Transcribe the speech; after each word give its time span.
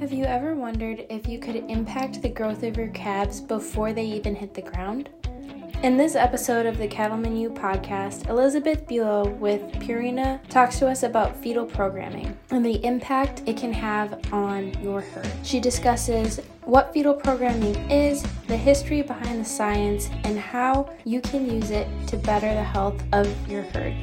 Have 0.00 0.12
you 0.12 0.26
ever 0.26 0.54
wondered 0.54 1.06
if 1.10 1.26
you 1.26 1.40
could 1.40 1.56
impact 1.56 2.22
the 2.22 2.28
growth 2.28 2.62
of 2.62 2.76
your 2.76 2.86
calves 2.88 3.40
before 3.40 3.92
they 3.92 4.04
even 4.04 4.36
hit 4.36 4.54
the 4.54 4.62
ground? 4.62 5.08
In 5.82 5.96
this 5.96 6.14
episode 6.14 6.66
of 6.66 6.78
the 6.78 6.86
Cattleman 6.86 7.36
U 7.36 7.50
podcast, 7.50 8.28
Elizabeth 8.28 8.86
Belew 8.86 9.24
with 9.24 9.60
Purina 9.80 10.38
talks 10.48 10.78
to 10.78 10.86
us 10.86 11.02
about 11.02 11.34
fetal 11.34 11.66
programming 11.66 12.38
and 12.50 12.64
the 12.64 12.84
impact 12.84 13.42
it 13.46 13.56
can 13.56 13.72
have 13.72 14.20
on 14.32 14.72
your 14.80 15.00
herd. 15.00 15.28
She 15.42 15.58
discusses 15.58 16.38
what 16.62 16.92
fetal 16.92 17.14
programming 17.14 17.74
is, 17.90 18.24
the 18.46 18.56
history 18.56 19.02
behind 19.02 19.40
the 19.40 19.44
science, 19.44 20.10
and 20.22 20.38
how 20.38 20.94
you 21.04 21.20
can 21.20 21.50
use 21.50 21.70
it 21.72 21.88
to 22.06 22.16
better 22.18 22.54
the 22.54 22.62
health 22.62 23.02
of 23.12 23.26
your 23.50 23.62
herd. 23.62 23.96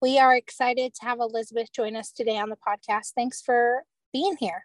We 0.00 0.18
are 0.18 0.34
excited 0.34 0.94
to 0.94 1.04
have 1.04 1.18
Elizabeth 1.20 1.70
join 1.72 1.94
us 1.94 2.10
today 2.10 2.38
on 2.38 2.48
the 2.48 2.56
podcast. 2.56 3.12
Thanks 3.14 3.42
for 3.42 3.84
being 4.12 4.36
here. 4.38 4.64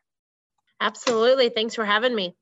Absolutely. 0.79 1.49
Thanks 1.49 1.75
for 1.75 1.83
having 1.83 2.15
me. 2.15 2.35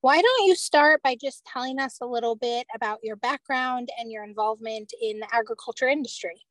Why 0.00 0.20
don't 0.20 0.46
you 0.48 0.56
start 0.56 1.00
by 1.04 1.16
just 1.20 1.44
telling 1.44 1.78
us 1.78 1.98
a 2.00 2.06
little 2.06 2.34
bit 2.34 2.66
about 2.74 2.98
your 3.04 3.14
background 3.14 3.88
and 3.98 4.10
your 4.10 4.24
involvement 4.24 4.92
in 5.00 5.20
the 5.20 5.28
agriculture 5.32 5.86
industry? 5.86 6.42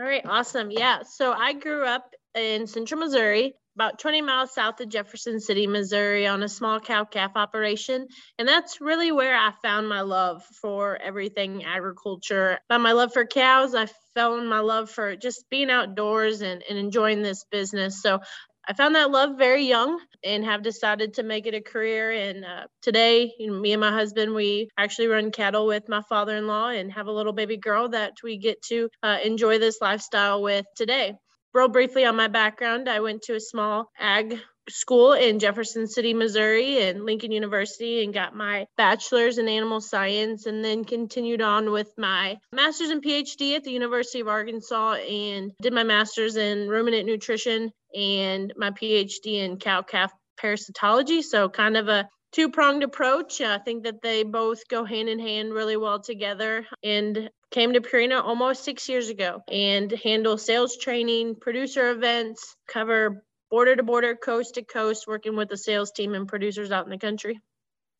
All 0.00 0.06
right, 0.06 0.26
awesome. 0.26 0.72
Yeah, 0.72 1.02
so 1.02 1.32
I 1.32 1.52
grew 1.52 1.84
up 1.84 2.10
in 2.34 2.66
central 2.66 2.98
Missouri 2.98 3.54
about 3.74 3.98
20 3.98 4.22
miles 4.22 4.52
south 4.52 4.80
of 4.80 4.88
Jefferson 4.88 5.40
City, 5.40 5.66
Missouri, 5.66 6.26
on 6.26 6.42
a 6.42 6.48
small 6.48 6.80
cow 6.80 7.04
calf 7.04 7.32
operation. 7.36 8.06
And 8.38 8.46
that's 8.46 8.80
really 8.80 9.12
where 9.12 9.36
I 9.36 9.52
found 9.62 9.88
my 9.88 10.02
love 10.02 10.44
for 10.60 10.96
everything 11.00 11.64
agriculture. 11.64 12.58
By 12.68 12.78
my 12.78 12.92
love 12.92 13.12
for 13.12 13.24
cows. 13.24 13.74
I 13.74 13.86
found 14.14 14.48
my 14.48 14.60
love 14.60 14.90
for 14.90 15.16
just 15.16 15.48
being 15.50 15.70
outdoors 15.70 16.42
and, 16.42 16.62
and 16.68 16.78
enjoying 16.78 17.22
this 17.22 17.44
business. 17.50 18.02
So 18.02 18.20
I 18.68 18.74
found 18.74 18.94
that 18.94 19.10
love 19.10 19.38
very 19.38 19.64
young 19.64 19.98
and 20.22 20.44
have 20.44 20.62
decided 20.62 21.14
to 21.14 21.24
make 21.24 21.46
it 21.46 21.54
a 21.54 21.60
career. 21.60 22.12
And 22.12 22.44
uh, 22.44 22.66
today, 22.80 23.32
you 23.38 23.48
know, 23.48 23.58
me 23.58 23.72
and 23.72 23.80
my 23.80 23.90
husband, 23.90 24.34
we 24.34 24.68
actually 24.78 25.08
run 25.08 25.32
cattle 25.32 25.66
with 25.66 25.88
my 25.88 26.02
father 26.08 26.36
in 26.36 26.46
law 26.46 26.68
and 26.68 26.92
have 26.92 27.08
a 27.08 27.12
little 27.12 27.32
baby 27.32 27.56
girl 27.56 27.88
that 27.88 28.12
we 28.22 28.36
get 28.38 28.62
to 28.68 28.88
uh, 29.02 29.18
enjoy 29.24 29.58
this 29.58 29.80
lifestyle 29.80 30.42
with 30.42 30.66
today 30.76 31.14
real 31.54 31.68
briefly 31.68 32.04
on 32.04 32.16
my 32.16 32.28
background, 32.28 32.88
I 32.88 33.00
went 33.00 33.22
to 33.22 33.34
a 33.34 33.40
small 33.40 33.90
ag 33.98 34.40
school 34.68 35.12
in 35.12 35.38
Jefferson 35.38 35.86
City, 35.86 36.14
Missouri, 36.14 36.82
and 36.82 37.04
Lincoln 37.04 37.32
University, 37.32 38.04
and 38.04 38.14
got 38.14 38.34
my 38.34 38.66
bachelor's 38.76 39.38
in 39.38 39.48
animal 39.48 39.80
science, 39.80 40.46
and 40.46 40.64
then 40.64 40.84
continued 40.84 41.42
on 41.42 41.70
with 41.70 41.92
my 41.98 42.36
master's 42.52 42.90
and 42.90 43.02
PhD 43.02 43.56
at 43.56 43.64
the 43.64 43.72
University 43.72 44.20
of 44.20 44.28
Arkansas, 44.28 44.94
and 44.94 45.52
did 45.60 45.72
my 45.72 45.82
master's 45.82 46.36
in 46.36 46.68
ruminant 46.68 47.06
nutrition 47.06 47.72
and 47.94 48.52
my 48.56 48.70
PhD 48.70 49.44
in 49.44 49.58
cow 49.58 49.82
calf 49.82 50.12
parasitology. 50.40 51.22
So, 51.22 51.48
kind 51.48 51.76
of 51.76 51.88
a 51.88 52.08
two 52.32 52.50
pronged 52.50 52.82
approach. 52.82 53.40
I 53.40 53.58
think 53.58 53.84
that 53.84 54.02
they 54.02 54.22
both 54.22 54.66
go 54.68 54.84
hand 54.84 55.08
in 55.08 55.18
hand 55.18 55.52
really 55.52 55.76
well 55.76 56.00
together. 56.00 56.66
And 56.82 57.30
came 57.52 57.74
to 57.74 57.80
Purina 57.80 58.22
almost 58.22 58.64
six 58.64 58.88
years 58.88 59.08
ago 59.08 59.42
and 59.46 59.90
handle 59.90 60.38
sales 60.38 60.76
training, 60.76 61.36
producer 61.36 61.90
events, 61.90 62.56
cover 62.66 63.22
border 63.50 63.76
to 63.76 63.82
border, 63.82 64.16
coast 64.16 64.54
to 64.54 64.62
coast, 64.62 65.06
working 65.06 65.36
with 65.36 65.50
the 65.50 65.56
sales 65.56 65.92
team 65.92 66.14
and 66.14 66.26
producers 66.26 66.72
out 66.72 66.86
in 66.86 66.90
the 66.90 66.98
country. 66.98 67.38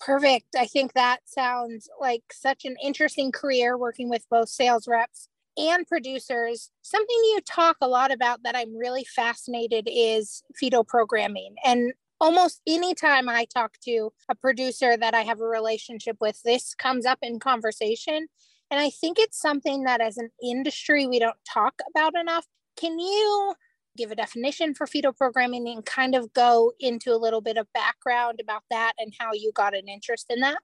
Perfect. 0.00 0.56
I 0.58 0.66
think 0.66 0.94
that 0.94 1.20
sounds 1.26 1.88
like 2.00 2.22
such 2.32 2.64
an 2.64 2.76
interesting 2.82 3.30
career 3.30 3.78
working 3.78 4.08
with 4.08 4.26
both 4.30 4.48
sales 4.48 4.88
reps 4.88 5.28
and 5.56 5.86
producers. 5.86 6.70
Something 6.80 7.16
you 7.16 7.40
talk 7.46 7.76
a 7.80 7.86
lot 7.86 8.12
about 8.12 8.42
that 8.42 8.56
I'm 8.56 8.76
really 8.76 9.04
fascinated 9.04 9.86
is 9.88 10.42
fetal 10.56 10.82
programming. 10.82 11.54
And 11.64 11.92
almost 12.20 12.62
anytime 12.66 13.28
I 13.28 13.46
talk 13.52 13.74
to 13.84 14.12
a 14.28 14.34
producer 14.34 14.96
that 14.96 15.14
I 15.14 15.22
have 15.22 15.40
a 15.40 15.46
relationship 15.46 16.16
with, 16.20 16.40
this 16.44 16.74
comes 16.74 17.04
up 17.04 17.18
in 17.20 17.38
conversation. 17.38 18.26
And 18.72 18.80
I 18.80 18.88
think 18.88 19.18
it's 19.18 19.38
something 19.38 19.84
that 19.84 20.00
as 20.00 20.16
an 20.16 20.30
industry 20.42 21.06
we 21.06 21.18
don't 21.18 21.36
talk 21.46 21.74
about 21.90 22.14
enough. 22.18 22.46
Can 22.78 22.98
you 22.98 23.54
give 23.98 24.10
a 24.10 24.16
definition 24.16 24.74
for 24.74 24.86
fetal 24.86 25.12
programming 25.12 25.68
and 25.68 25.84
kind 25.84 26.14
of 26.14 26.32
go 26.32 26.72
into 26.80 27.12
a 27.12 27.20
little 27.20 27.42
bit 27.42 27.58
of 27.58 27.70
background 27.74 28.40
about 28.42 28.62
that 28.70 28.94
and 28.96 29.12
how 29.20 29.34
you 29.34 29.52
got 29.54 29.76
an 29.76 29.88
interest 29.88 30.24
in 30.30 30.40
that? 30.40 30.56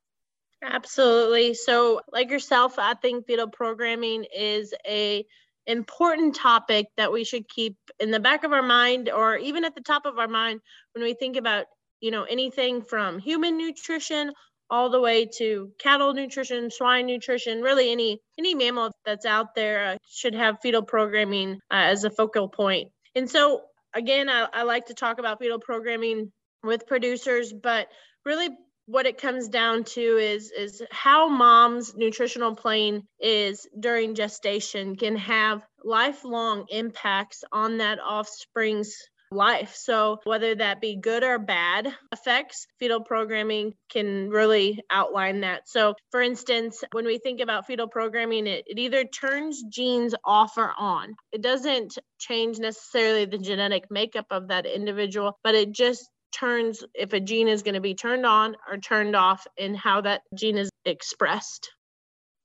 Absolutely. 0.63 1.53
So, 1.53 2.01
like 2.11 2.31
yourself, 2.31 2.79
I 2.79 2.95
think 2.95 3.27
fetal 3.27 3.47
programming 3.47 4.25
is 4.35 4.73
a 4.87 5.27
important 5.67 6.35
topic 6.35 6.87
that 6.97 7.13
we 7.13 7.25
should 7.25 7.47
keep 7.47 7.77
in 8.01 8.11
the 8.11 8.19
back 8.19 8.43
of 8.43 8.53
our 8.53 8.63
mind 8.63 9.11
or 9.11 9.37
even 9.37 9.67
at 9.67 9.75
the 9.75 9.83
top 9.83 10.07
of 10.07 10.19
our 10.19 10.29
mind 10.29 10.61
when 10.95 11.05
we 11.05 11.13
think 11.13 11.37
about, 11.37 11.67
you 12.01 12.11
know, 12.11 12.25
anything 12.25 12.81
from 12.81 13.19
human 13.19 13.59
nutrition 13.59 14.33
all 14.71 14.91
the 14.91 15.01
way 15.01 15.27
to 15.39 15.71
cattle 15.79 16.13
nutrition, 16.15 16.71
swine 16.71 17.07
nutrition, 17.07 17.63
really 17.63 17.91
any 17.93 18.21
any 18.39 18.55
mammal 18.55 18.93
that's 19.05 19.27
out 19.27 19.55
there 19.55 19.87
uh, 19.87 19.97
should 20.09 20.35
have 20.35 20.59
fetal 20.61 20.83
programming 20.83 21.55
uh, 21.71 21.93
as 21.93 22.05
a 22.05 22.11
focal 22.11 22.49
point. 22.49 22.91
And 23.15 23.31
so 23.31 23.63
again, 23.95 24.29
I, 24.29 24.47
I 24.53 24.63
like 24.63 24.87
to 24.87 24.95
talk 24.95 25.19
about 25.19 25.39
fetal 25.39 25.59
programming 25.59 26.33
with 26.63 26.87
producers, 26.87 27.53
but 27.53 27.89
really 28.25 28.49
what 28.87 29.07
it 29.07 29.21
comes 29.21 29.49
down 29.49 29.85
to 29.85 30.01
is 30.01 30.51
is 30.51 30.83
how 30.91 31.29
mom's 31.29 31.95
nutritional 31.95 32.55
plan 32.55 33.03
is 33.21 33.69
during 33.79 34.15
gestation 34.15 34.97
can 34.97 35.15
have 35.17 35.63
lifelong 35.85 36.65
impacts 36.71 37.45
on 37.53 37.79
that 37.79 37.99
offspring's 38.01 38.97
life. 39.31 39.75
So, 39.75 40.19
whether 40.25 40.55
that 40.55 40.81
be 40.81 40.97
good 40.97 41.23
or 41.23 41.39
bad 41.39 41.89
effects, 42.13 42.67
fetal 42.79 43.01
programming 43.01 43.75
can 43.91 44.31
really 44.31 44.81
outline 44.91 45.41
that. 45.41 45.69
So, 45.69 45.95
for 46.11 46.21
instance, 46.21 46.83
when 46.93 47.07
we 47.07 47.19
think 47.19 47.41
about 47.41 47.67
fetal 47.67 47.89
programming, 47.89 48.47
it, 48.47 48.65
it 48.67 48.79
either 48.79 49.05
turns 49.05 49.63
genes 49.65 50.15
off 50.25 50.57
or 50.57 50.73
on. 50.79 51.15
It 51.33 51.43
doesn't 51.43 51.99
change 52.19 52.59
necessarily 52.59 53.25
the 53.25 53.39
genetic 53.39 53.91
makeup 53.91 54.27
of 54.31 54.49
that 54.49 54.67
individual, 54.67 55.39
but 55.45 55.55
it 55.55 55.73
just 55.73 56.09
turns 56.33 56.85
if 56.95 57.13
a 57.13 57.21
gene 57.21 57.49
is 57.49 57.63
going 57.63 57.75
to 57.75 57.81
be 57.81 57.95
turned 57.95 58.27
on 58.27 58.57
or 58.69 58.77
turned 58.77 59.17
off 59.17 59.47
and 59.59 59.77
how 59.77 60.01
that 60.03 60.23
gene 60.35 60.59
is 60.59 60.71
expressed. 60.85 61.71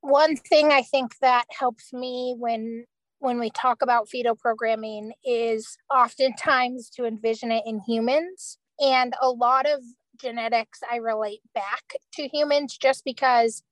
One 0.01 0.35
thing 0.35 0.71
I 0.71 0.81
think 0.81 1.17
that 1.19 1.45
helps 1.57 1.94
me 1.94 2.35
when 2.38 2.85
when 3.23 3.39
we 3.39 3.50
talk 3.50 3.81
about 3.81 4.09
fetal 4.09 4.35
programming 4.35 5.13
is 5.23 5.78
oftentimes 5.89 6.89
to 6.89 7.06
envision 7.06 7.53
it 7.53 7.63
in 7.66 7.79
humans. 7.88 8.57
And 8.81 9.13
a 9.22 9.29
lot 9.29 9.66
of 9.66 9.79
genetics 10.19 10.79
I 10.91 10.97
relate 10.97 11.39
back 11.56 11.95
to 12.16 12.28
humans 12.28 12.78
just 12.78 13.06
because 13.06 13.63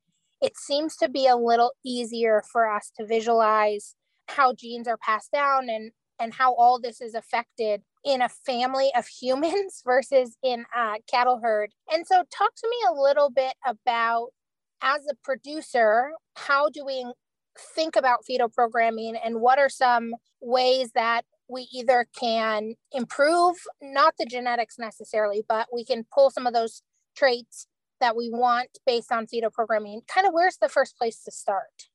it 0.42 0.58
seems 0.58 0.96
to 0.98 1.10
be 1.10 1.28
a 1.28 1.36
little 1.36 1.74
easier 1.86 2.44
for 2.50 2.72
us 2.72 2.92
to 2.98 3.06
visualize 3.06 3.94
how 4.30 4.54
genes 4.54 4.88
are 4.88 4.98
passed 4.98 5.34
down 5.34 5.70
and 5.70 5.92
and 6.18 6.34
how 6.34 6.54
all 6.54 6.80
this 6.80 7.02
is 7.02 7.14
affected 7.14 7.82
in 8.06 8.22
a 8.22 8.30
family 8.30 8.90
of 8.96 9.06
humans 9.22 9.82
versus 9.84 10.38
in 10.42 10.64
a 10.74 10.96
cattle 11.12 11.42
herd. 11.44 11.72
And 11.92 12.08
so 12.08 12.24
talk 12.32 12.56
to 12.56 12.70
me 12.70 12.78
a 12.90 13.02
little 13.02 13.30
bit 13.30 13.56
about 13.66 14.30
as 14.82 15.02
a 15.10 15.16
producer, 15.24 16.12
how 16.36 16.70
do 16.70 16.86
we 16.86 17.06
think 17.76 17.96
about 17.96 18.26
fetal 18.26 18.50
programming 18.50 19.16
and 19.24 19.42
what 19.42 19.60
are 19.60 19.70
some 19.70 20.14
ways 20.42 20.92
that 20.94 21.24
we 21.50 21.68
either 21.74 22.06
can 22.18 22.76
improve 22.94 23.56
not 23.82 24.14
the 24.18 24.26
genetics 24.26 24.80
necessarily 24.80 25.44
but 25.48 25.68
we 25.74 25.84
can 25.84 26.06
pull 26.14 26.32
some 26.32 26.48
of 26.48 26.54
those 26.54 26.82
traits 27.16 27.68
that 28.02 28.16
we 28.16 28.30
want 28.30 28.80
based 28.86 29.12
on 29.12 29.28
fetal 29.28 29.52
programming. 29.52 30.02
Kind 30.08 30.28
of 30.28 30.34
where's 30.34 30.58
the 30.58 30.68
first 30.68 30.98
place 30.98 31.24
to 31.24 31.32
start? 31.32 31.88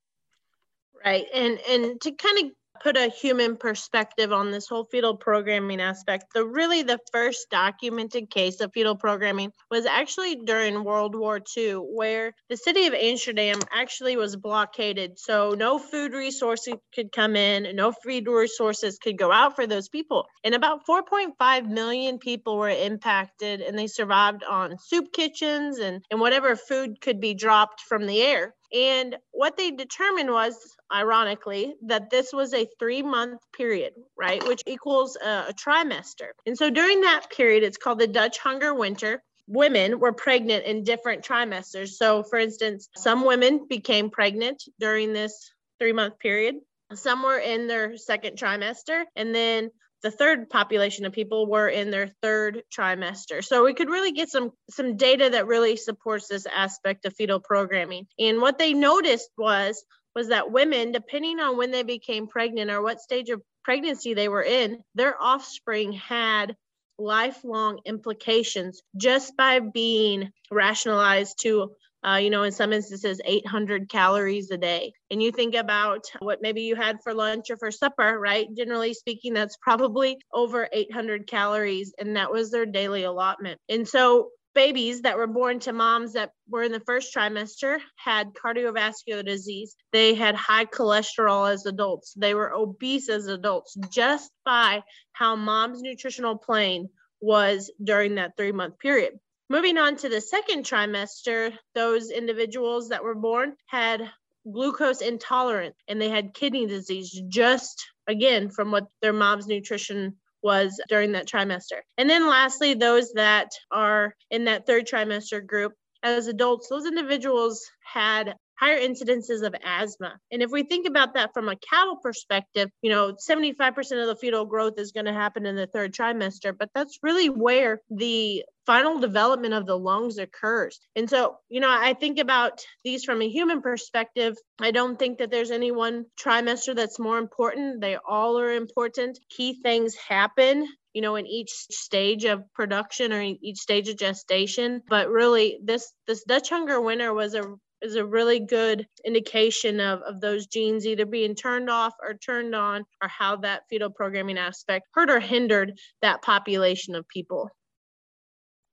Right 1.04 1.26
and 1.34 1.58
and 1.69 2.00
to 2.00 2.12
kind 2.12 2.46
of 2.46 2.52
put 2.81 2.96
a 2.96 3.08
human 3.08 3.56
perspective 3.56 4.32
on 4.32 4.50
this 4.50 4.67
whole 4.67 4.84
fetal 4.84 5.17
programming 5.17 5.81
aspect. 5.81 6.26
The 6.34 6.44
really 6.44 6.82
the 6.82 6.99
first 7.12 7.46
documented 7.50 8.31
case 8.31 8.61
of 8.61 8.73
fetal 8.73 8.96
programming 8.96 9.52
was 9.70 9.87
actually 9.87 10.37
during 10.37 10.84
World 10.84 11.14
War 11.14 11.40
II, 11.56 11.75
where 11.75 12.32
the 12.49 12.56
city 12.56 12.87
of 12.87 12.94
Amsterdam 12.94 13.58
actually 13.73 14.17
was 14.17 14.37
blockaded. 14.37 15.19
So 15.19 15.50
no 15.56 15.78
food 15.78 16.12
resources 16.12 16.75
could 16.94 17.12
come 17.12 17.37
in, 17.37 17.75
no 17.76 17.93
food 17.93 18.26
resources 18.26 18.99
could 18.99 19.19
go 19.19 19.32
out 19.32 19.56
for 19.56 19.67
those 19.67 19.88
people. 19.88 20.26
And 20.44 20.55
about 20.55 20.87
4.5 20.87 21.69
million 21.69 22.19
people 22.19 22.58
were 22.58 22.69
impacted 22.69 23.61
and 23.61 23.79
they 23.79 23.87
survived 23.87 24.44
on 24.44 24.76
soup 24.79 25.12
kitchens 25.12 25.79
and, 25.79 26.05
and 26.11 26.20
whatever 26.20 26.56
food 26.56 27.00
could 27.00 27.20
be 27.20 27.34
dropped 27.34 27.82
from 27.82 28.06
the 28.06 28.22
air. 28.22 28.55
And 28.72 29.16
what 29.32 29.56
they 29.56 29.70
determined 29.70 30.30
was, 30.30 30.56
ironically, 30.92 31.74
that 31.86 32.10
this 32.10 32.32
was 32.32 32.52
a 32.54 32.68
three 32.78 33.02
month 33.02 33.40
period, 33.56 33.92
right? 34.16 34.46
Which 34.46 34.62
equals 34.66 35.16
a, 35.16 35.46
a, 35.48 35.52
trimester. 35.52 36.30
And 36.46 36.56
so 36.56 36.70
during 36.70 37.02
that 37.02 37.30
period, 37.34 37.62
it's 37.62 37.76
called 37.76 37.98
the 37.98 38.06
Dutch 38.06 38.38
Hunger 38.38 38.74
Winter. 38.74 39.22
women 39.46 40.00
were 40.00 40.12
pregnant 40.12 40.64
in 40.64 40.82
different 40.82 41.24
trimesters. 41.24 41.90
So, 41.90 42.22
for 42.24 42.38
instance, 42.38 42.88
some 42.96 43.24
women 43.24 43.66
became 43.68 44.10
pregnant 44.10 44.62
during 44.80 45.12
this 45.12 45.50
three 45.78 45.92
month 45.92 46.19
period, 46.19 46.56
some 46.94 47.22
were 47.22 47.38
in 47.38 47.66
their 47.66 47.96
second 47.96 48.38
trimester, 48.38 49.04
and 49.16 49.34
then 49.34 49.70
the 50.06 50.12
third 50.12 50.49
population 50.49 51.05
of 51.05 51.12
people 51.12 51.49
were 51.49 51.69
in 51.69 51.91
their 51.91 52.06
third 52.23 52.62
trimester. 52.73 53.44
So 53.44 53.64
we 53.64 53.75
could 53.75 53.91
really 53.91 54.12
get 54.12 54.29
some 54.29 54.53
some 54.70 54.97
data 54.97 55.31
that 55.31 55.49
really 55.49 55.76
supports 55.76 56.29
this 56.29 56.47
aspect 56.47 57.06
of 57.06 57.17
fetal 57.17 57.41
programming. 57.41 58.06
And 58.17 58.41
what 58.41 58.56
they 58.56 58.73
noticed 58.73 59.31
was 59.37 59.85
was 60.14 60.29
that 60.29 60.53
women, 60.53 60.93
depending 60.93 61.41
on 61.41 61.56
when 61.56 61.73
they 61.73 61.82
became 61.82 62.29
pregnant 62.29 62.70
or 62.70 62.82
what 62.82 63.00
stage 63.00 63.31
of 63.31 63.43
pregnancy 63.64 64.14
they 64.14 64.29
were 64.29 64.44
in, 64.44 64.81
their 64.94 65.20
offspring 65.20 65.91
had 65.91 66.55
lifelong 66.99 67.81
implications 67.85 68.82
just 68.97 69.37
by 69.37 69.58
being 69.58 70.31
rationalized 70.53 71.41
to 71.41 71.73
uh, 72.06 72.17
you 72.17 72.31
know, 72.31 72.44
in 72.44 72.53
some 72.53 72.73
instances, 72.73 73.20
800 73.25 73.88
calories 73.88 74.50
a 74.50 74.56
day. 74.56 74.93
And 75.11 75.23
you 75.23 75.32
think 75.32 75.55
about 75.55 76.05
what 76.20 76.41
maybe 76.41 76.62
you 76.62 76.76
had 76.76 76.99
for 77.03 77.12
lunch 77.12 77.50
or 77.50 77.56
for 77.56 77.70
supper, 77.70 78.19
right? 78.19 78.47
Generally 78.56 78.94
speaking, 78.94 79.35
that's 79.35 79.56
probably 79.56 80.19
over 80.32 80.69
800 80.73 81.26
calories, 81.26 81.93
and 81.99 82.17
that 82.17 82.31
was 82.31 82.50
their 82.50 82.67
daily 82.67 83.03
allotment. 83.03 83.58
And 83.69 83.88
so 83.88 84.31
babies 84.55 85.03
that 85.03 85.19
were 85.19 85.26
born 85.26 85.58
to 85.61 85.73
moms 85.73 86.14
that 86.14 86.31
were 86.49 86.62
in 86.62 86.73
the 86.73 86.81
first 86.81 87.14
trimester 87.14 87.79
had 87.97 88.32
cardiovascular 88.32 89.25
disease. 89.25 89.76
They 89.93 90.14
had 90.14 90.35
high 90.35 90.64
cholesterol 90.64 91.53
as 91.53 91.67
adults. 91.67 92.14
They 92.17 92.35
were 92.35 92.55
obese 92.55 93.11
as 93.11 93.26
adults 93.26 93.76
just 93.91 94.31
by 94.44 94.82
how 95.12 95.37
mom's 95.37 95.82
nutritional 95.82 96.38
plane 96.38 96.88
was 97.20 97.70
during 97.82 98.14
that 98.14 98.37
three 98.37 98.53
month 98.53 98.79
period. 98.79 99.19
Moving 99.48 99.78
on 99.78 99.96
to 99.96 100.08
the 100.08 100.20
second 100.20 100.64
trimester, 100.64 101.56
those 101.75 102.10
individuals 102.10 102.88
that 102.88 103.04
were 103.04 103.14
born 103.14 103.54
had 103.66 104.10
glucose 104.50 105.00
intolerant 105.00 105.75
and 105.88 106.00
they 106.00 106.08
had 106.08 106.34
kidney 106.34 106.66
disease 106.66 107.20
just 107.28 107.84
again 108.06 108.50
from 108.50 108.70
what 108.70 108.87
their 109.02 109.12
mom's 109.12 109.46
nutrition 109.46 110.16
was 110.43 110.81
during 110.88 111.12
that 111.12 111.26
trimester. 111.28 111.81
And 111.96 112.08
then 112.08 112.28
lastly, 112.28 112.75
those 112.75 113.12
that 113.14 113.50
are 113.70 114.14
in 114.31 114.44
that 114.44 114.66
third 114.66 114.87
trimester 114.87 115.44
group, 115.44 115.75
as 116.02 116.26
adults, 116.26 116.69
those 116.69 116.87
individuals 116.87 117.64
had 117.84 118.34
higher 118.58 118.79
incidences 118.79 119.43
of 119.43 119.55
asthma. 119.64 120.19
And 120.32 120.43
if 120.43 120.50
we 120.50 120.62
think 120.62 120.87
about 120.87 121.14
that 121.14 121.32
from 121.35 121.49
a 121.49 121.56
cattle 121.56 121.97
perspective, 121.97 122.70
you 122.82 122.91
know, 122.91 123.12
75% 123.12 123.76
of 124.00 124.06
the 124.06 124.17
fetal 124.20 124.47
growth 124.47 124.79
is 124.79 124.93
going 124.93 125.06
to 125.06 125.12
happen 125.12 125.47
in 125.47 125.56
the 125.56 125.67
third 125.67 125.93
trimester, 125.93 126.56
but 126.56 126.70
that's 126.75 126.99
really 127.03 127.29
where 127.29 127.81
the 127.91 128.44
final 128.67 128.99
development 128.99 129.55
of 129.55 129.67
the 129.67 129.79
lungs 129.79 130.19
occurs. 130.19 130.81
And 130.97 131.08
so, 131.08 131.37
you 131.49 131.61
know, 131.61 131.70
I 131.70 131.94
think 131.94 132.19
about 132.19 132.64
these 132.85 133.05
from 133.05 133.23
a 133.23 133.29
human 133.29 133.62
perspective. 133.62 134.37
I 134.61 134.73
don't 134.73 134.99
think 134.99 135.19
that 135.19 135.31
there's 135.31 135.53
any 135.53 135.70
one 135.70 136.06
trimester 136.20 136.75
that's 136.75 136.99
more 136.99 137.19
important. 137.19 137.81
They 137.81 137.97
all 137.97 138.41
are 138.41 138.53
important. 138.53 139.19
Key 139.31 139.61
things 139.62 139.94
happen 139.94 140.67
you 140.94 141.03
know 141.03 141.17
in 141.17 141.26
each 141.26 141.50
stage 141.50 142.25
of 142.25 142.43
production 142.55 143.12
or 143.12 143.20
each 143.20 143.58
stage 143.58 143.91
of 143.91 143.99
gestation 143.99 144.81
but 144.88 145.11
really 145.11 145.58
this 145.62 145.93
this 146.06 146.25
dutch 146.25 146.49
hunger 146.49 146.81
winter 146.81 147.12
was 147.12 147.35
a 147.35 147.43
is 147.82 147.94
a 147.94 148.05
really 148.05 148.40
good 148.40 148.87
indication 149.05 149.81
of, 149.81 150.00
of 150.02 150.20
those 150.20 150.46
genes 150.46 150.87
either 150.87 151.06
being 151.06 151.34
turned 151.34 151.70
off 151.70 151.94
or 152.02 152.14
turned 152.14 152.55
on, 152.55 152.84
or 153.02 153.08
how 153.08 153.37
that 153.37 153.62
fetal 153.69 153.90
programming 153.90 154.38
aspect 154.38 154.87
hurt 154.94 155.11
or 155.11 155.20
hindered 155.20 155.78
that 156.02 156.23
population 156.23 156.94
of 156.94 157.06
people. 157.08 157.50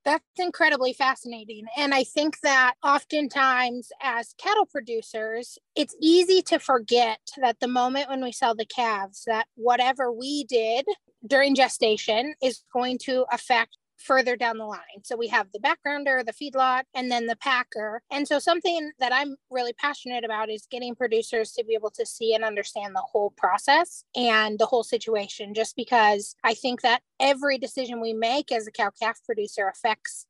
That's 0.05 0.23
incredibly 0.37 0.91
fascinating. 0.91 1.65
And 1.77 1.93
I 1.93 2.03
think 2.03 2.41
that 2.41 2.73
oftentimes, 2.83 3.89
as 4.01 4.35
cattle 4.37 4.65
producers, 4.65 5.57
it's 5.75 5.95
easy 6.01 6.41
to 6.43 6.59
forget 6.59 7.19
that 7.39 7.61
the 7.61 7.69
moment 7.69 8.09
when 8.09 8.21
we 8.21 8.33
sell 8.33 8.53
the 8.53 8.65
calves, 8.65 9.23
that 9.27 9.45
whatever 9.55 10.11
we 10.11 10.43
did 10.43 10.85
during 11.25 11.55
gestation 11.55 12.33
is 12.43 12.63
going 12.73 12.97
to 13.03 13.25
affect 13.31 13.77
further 14.03 14.35
down 14.35 14.57
the 14.57 14.65
line. 14.65 15.03
So 15.03 15.15
we 15.15 15.27
have 15.29 15.47
the 15.53 15.59
backgrounder, 15.59 16.25
the 16.25 16.33
feedlot, 16.33 16.83
and 16.93 17.11
then 17.11 17.25
the 17.25 17.35
packer. 17.37 18.01
And 18.11 18.27
so 18.27 18.39
something 18.39 18.91
that 18.99 19.13
I'm 19.13 19.35
really 19.49 19.73
passionate 19.73 20.23
about 20.23 20.49
is 20.49 20.67
getting 20.69 20.95
producers 20.95 21.51
to 21.53 21.63
be 21.63 21.73
able 21.73 21.91
to 21.91 22.05
see 22.05 22.35
and 22.35 22.43
understand 22.43 22.95
the 22.95 23.01
whole 23.01 23.31
process 23.37 24.03
and 24.15 24.59
the 24.59 24.65
whole 24.65 24.83
situation, 24.83 25.53
just 25.53 25.75
because 25.75 26.35
I 26.43 26.53
think 26.53 26.81
that 26.81 27.01
every 27.19 27.57
decision 27.57 28.01
we 28.01 28.13
make 28.13 28.51
as 28.51 28.67
a 28.67 28.71
cow 28.71 28.91
calf 29.01 29.19
producer 29.25 29.67
affects 29.67 30.25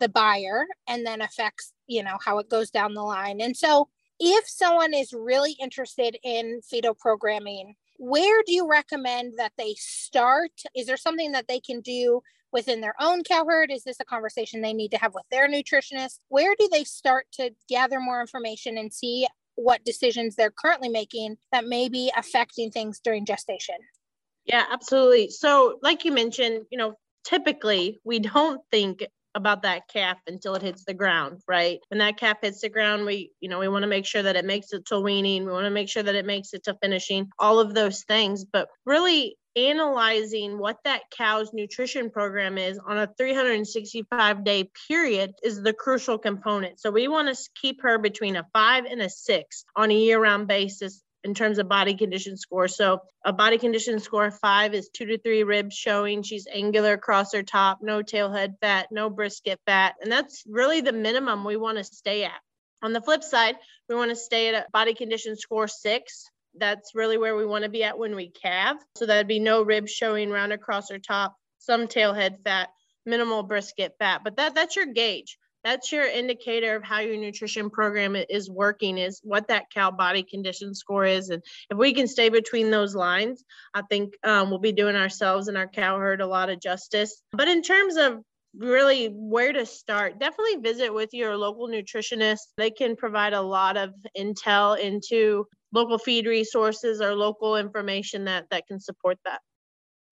the 0.00 0.08
buyer 0.08 0.66
and 0.88 1.06
then 1.06 1.20
affects, 1.20 1.72
you 1.86 2.02
know, 2.02 2.18
how 2.24 2.38
it 2.38 2.50
goes 2.50 2.70
down 2.70 2.94
the 2.94 3.02
line. 3.02 3.40
And 3.40 3.56
so 3.56 3.88
if 4.20 4.48
someone 4.48 4.94
is 4.94 5.12
really 5.12 5.56
interested 5.60 6.16
in 6.22 6.60
fetal 6.68 6.94
programming, 6.94 7.74
where 7.98 8.42
do 8.44 8.52
you 8.52 8.68
recommend 8.68 9.34
that 9.38 9.52
they 9.56 9.74
start? 9.76 10.50
Is 10.74 10.86
there 10.86 10.96
something 10.96 11.32
that 11.32 11.48
they 11.48 11.60
can 11.60 11.80
do 11.80 12.20
within 12.54 12.80
their 12.80 12.94
own 12.98 13.22
cow 13.22 13.44
herd? 13.44 13.70
Is 13.70 13.84
this 13.84 14.00
a 14.00 14.04
conversation 14.04 14.62
they 14.62 14.72
need 14.72 14.92
to 14.92 14.98
have 14.98 15.12
with 15.12 15.24
their 15.30 15.48
nutritionist? 15.48 16.20
Where 16.28 16.54
do 16.58 16.68
they 16.72 16.84
start 16.84 17.26
to 17.32 17.50
gather 17.68 18.00
more 18.00 18.22
information 18.22 18.78
and 18.78 18.94
see 18.94 19.26
what 19.56 19.84
decisions 19.84 20.36
they're 20.36 20.50
currently 20.50 20.88
making 20.88 21.36
that 21.52 21.66
may 21.66 21.88
be 21.90 22.10
affecting 22.16 22.70
things 22.70 23.00
during 23.04 23.26
gestation? 23.26 23.76
Yeah, 24.46 24.64
absolutely. 24.70 25.30
So, 25.30 25.78
like 25.82 26.04
you 26.04 26.12
mentioned, 26.12 26.64
you 26.70 26.78
know, 26.78 26.94
typically 27.24 28.00
we 28.04 28.20
don't 28.20 28.60
think 28.70 29.04
about 29.34 29.62
that 29.62 29.88
calf 29.92 30.18
until 30.28 30.54
it 30.54 30.62
hits 30.62 30.84
the 30.84 30.94
ground, 30.94 31.40
right? 31.48 31.80
When 31.88 31.98
that 31.98 32.18
calf 32.18 32.38
hits 32.40 32.60
the 32.60 32.68
ground, 32.68 33.04
we, 33.04 33.32
you 33.40 33.48
know, 33.48 33.58
we 33.58 33.66
want 33.66 33.82
to 33.82 33.88
make 33.88 34.06
sure 34.06 34.22
that 34.22 34.36
it 34.36 34.44
makes 34.44 34.72
it 34.72 34.86
to 34.86 35.00
weaning. 35.00 35.44
We 35.44 35.50
want 35.50 35.64
to 35.64 35.70
make 35.70 35.88
sure 35.88 36.04
that 36.04 36.14
it 36.14 36.24
makes 36.24 36.54
it 36.54 36.64
to 36.64 36.76
finishing, 36.80 37.30
all 37.38 37.58
of 37.58 37.74
those 37.74 38.04
things. 38.04 38.44
But 38.44 38.68
really 38.86 39.36
analyzing 39.56 40.58
what 40.58 40.78
that 40.84 41.02
cow's 41.16 41.52
nutrition 41.52 42.10
program 42.10 42.58
is 42.58 42.78
on 42.78 42.98
a 42.98 43.08
365 43.18 44.44
day 44.44 44.70
period 44.88 45.32
is 45.42 45.62
the 45.62 45.72
crucial 45.72 46.18
component. 46.18 46.80
So 46.80 46.90
we 46.90 47.08
want 47.08 47.34
to 47.34 47.50
keep 47.60 47.82
her 47.82 47.98
between 47.98 48.36
a 48.36 48.46
five 48.52 48.84
and 48.84 49.00
a 49.00 49.08
six 49.08 49.64
on 49.76 49.90
a 49.90 49.94
year 49.94 50.20
round 50.20 50.48
basis 50.48 51.02
in 51.24 51.34
terms 51.34 51.58
of 51.58 51.68
body 51.68 51.94
condition 51.94 52.36
score. 52.36 52.68
So 52.68 53.00
a 53.24 53.32
body 53.32 53.58
condition 53.58 53.98
score 53.98 54.30
five 54.30 54.74
is 54.74 54.90
two 54.92 55.06
to 55.06 55.18
three 55.18 55.42
ribs 55.42 55.74
showing. 55.74 56.22
She's 56.22 56.46
angular 56.52 56.92
across 56.92 57.32
her 57.32 57.42
top, 57.42 57.78
no 57.82 58.02
tailhead 58.02 58.54
fat, 58.60 58.88
no 58.90 59.08
brisket 59.08 59.58
fat. 59.66 59.94
And 60.02 60.12
that's 60.12 60.44
really 60.46 60.82
the 60.82 60.92
minimum 60.92 61.44
we 61.44 61.56
want 61.56 61.78
to 61.78 61.84
stay 61.84 62.24
at. 62.24 62.40
On 62.82 62.92
the 62.92 63.00
flip 63.00 63.24
side, 63.24 63.56
we 63.88 63.94
want 63.94 64.10
to 64.10 64.16
stay 64.16 64.54
at 64.54 64.66
a 64.66 64.70
body 64.70 64.92
condition 64.92 65.36
score 65.36 65.66
six. 65.66 66.30
That's 66.58 66.94
really 66.94 67.18
where 67.18 67.36
we 67.36 67.46
want 67.46 67.64
to 67.64 67.70
be 67.70 67.84
at 67.84 67.98
when 67.98 68.14
we 68.14 68.30
calve. 68.30 68.78
So 68.96 69.06
that'd 69.06 69.28
be 69.28 69.40
no 69.40 69.62
ribs 69.62 69.90
showing 69.90 70.30
round 70.30 70.52
across 70.52 70.90
her 70.90 70.98
top, 70.98 71.36
some 71.58 71.88
tailhead 71.88 72.42
fat, 72.44 72.68
minimal 73.04 73.42
brisket 73.42 73.94
fat. 73.98 74.22
But 74.24 74.36
that 74.36 74.54
that's 74.54 74.76
your 74.76 74.86
gauge 74.86 75.38
that's 75.64 75.90
your 75.90 76.04
indicator 76.04 76.76
of 76.76 76.84
how 76.84 77.00
your 77.00 77.16
nutrition 77.16 77.70
program 77.70 78.14
is 78.14 78.50
working 78.50 78.98
is 78.98 79.20
what 79.24 79.48
that 79.48 79.70
cow 79.70 79.90
body 79.90 80.22
condition 80.22 80.74
score 80.74 81.06
is 81.06 81.30
and 81.30 81.42
if 81.70 81.78
we 81.78 81.94
can 81.94 82.06
stay 82.06 82.28
between 82.28 82.70
those 82.70 82.94
lines 82.94 83.42
i 83.72 83.82
think 83.82 84.14
um, 84.22 84.50
we'll 84.50 84.58
be 84.58 84.72
doing 84.72 84.94
ourselves 84.94 85.48
and 85.48 85.56
our 85.56 85.66
cow 85.66 85.98
herd 85.98 86.20
a 86.20 86.26
lot 86.26 86.50
of 86.50 86.60
justice 86.60 87.22
but 87.32 87.48
in 87.48 87.62
terms 87.62 87.96
of 87.96 88.20
really 88.56 89.06
where 89.08 89.52
to 89.52 89.66
start 89.66 90.18
definitely 90.18 90.56
visit 90.56 90.92
with 90.92 91.10
your 91.12 91.36
local 91.36 91.68
nutritionist 91.68 92.40
they 92.56 92.70
can 92.70 92.94
provide 92.94 93.32
a 93.32 93.40
lot 93.40 93.76
of 93.76 93.90
intel 94.16 94.78
into 94.78 95.44
local 95.72 95.98
feed 95.98 96.26
resources 96.26 97.00
or 97.00 97.14
local 97.14 97.56
information 97.56 98.24
that 98.24 98.44
that 98.50 98.66
can 98.66 98.78
support 98.78 99.18
that 99.24 99.40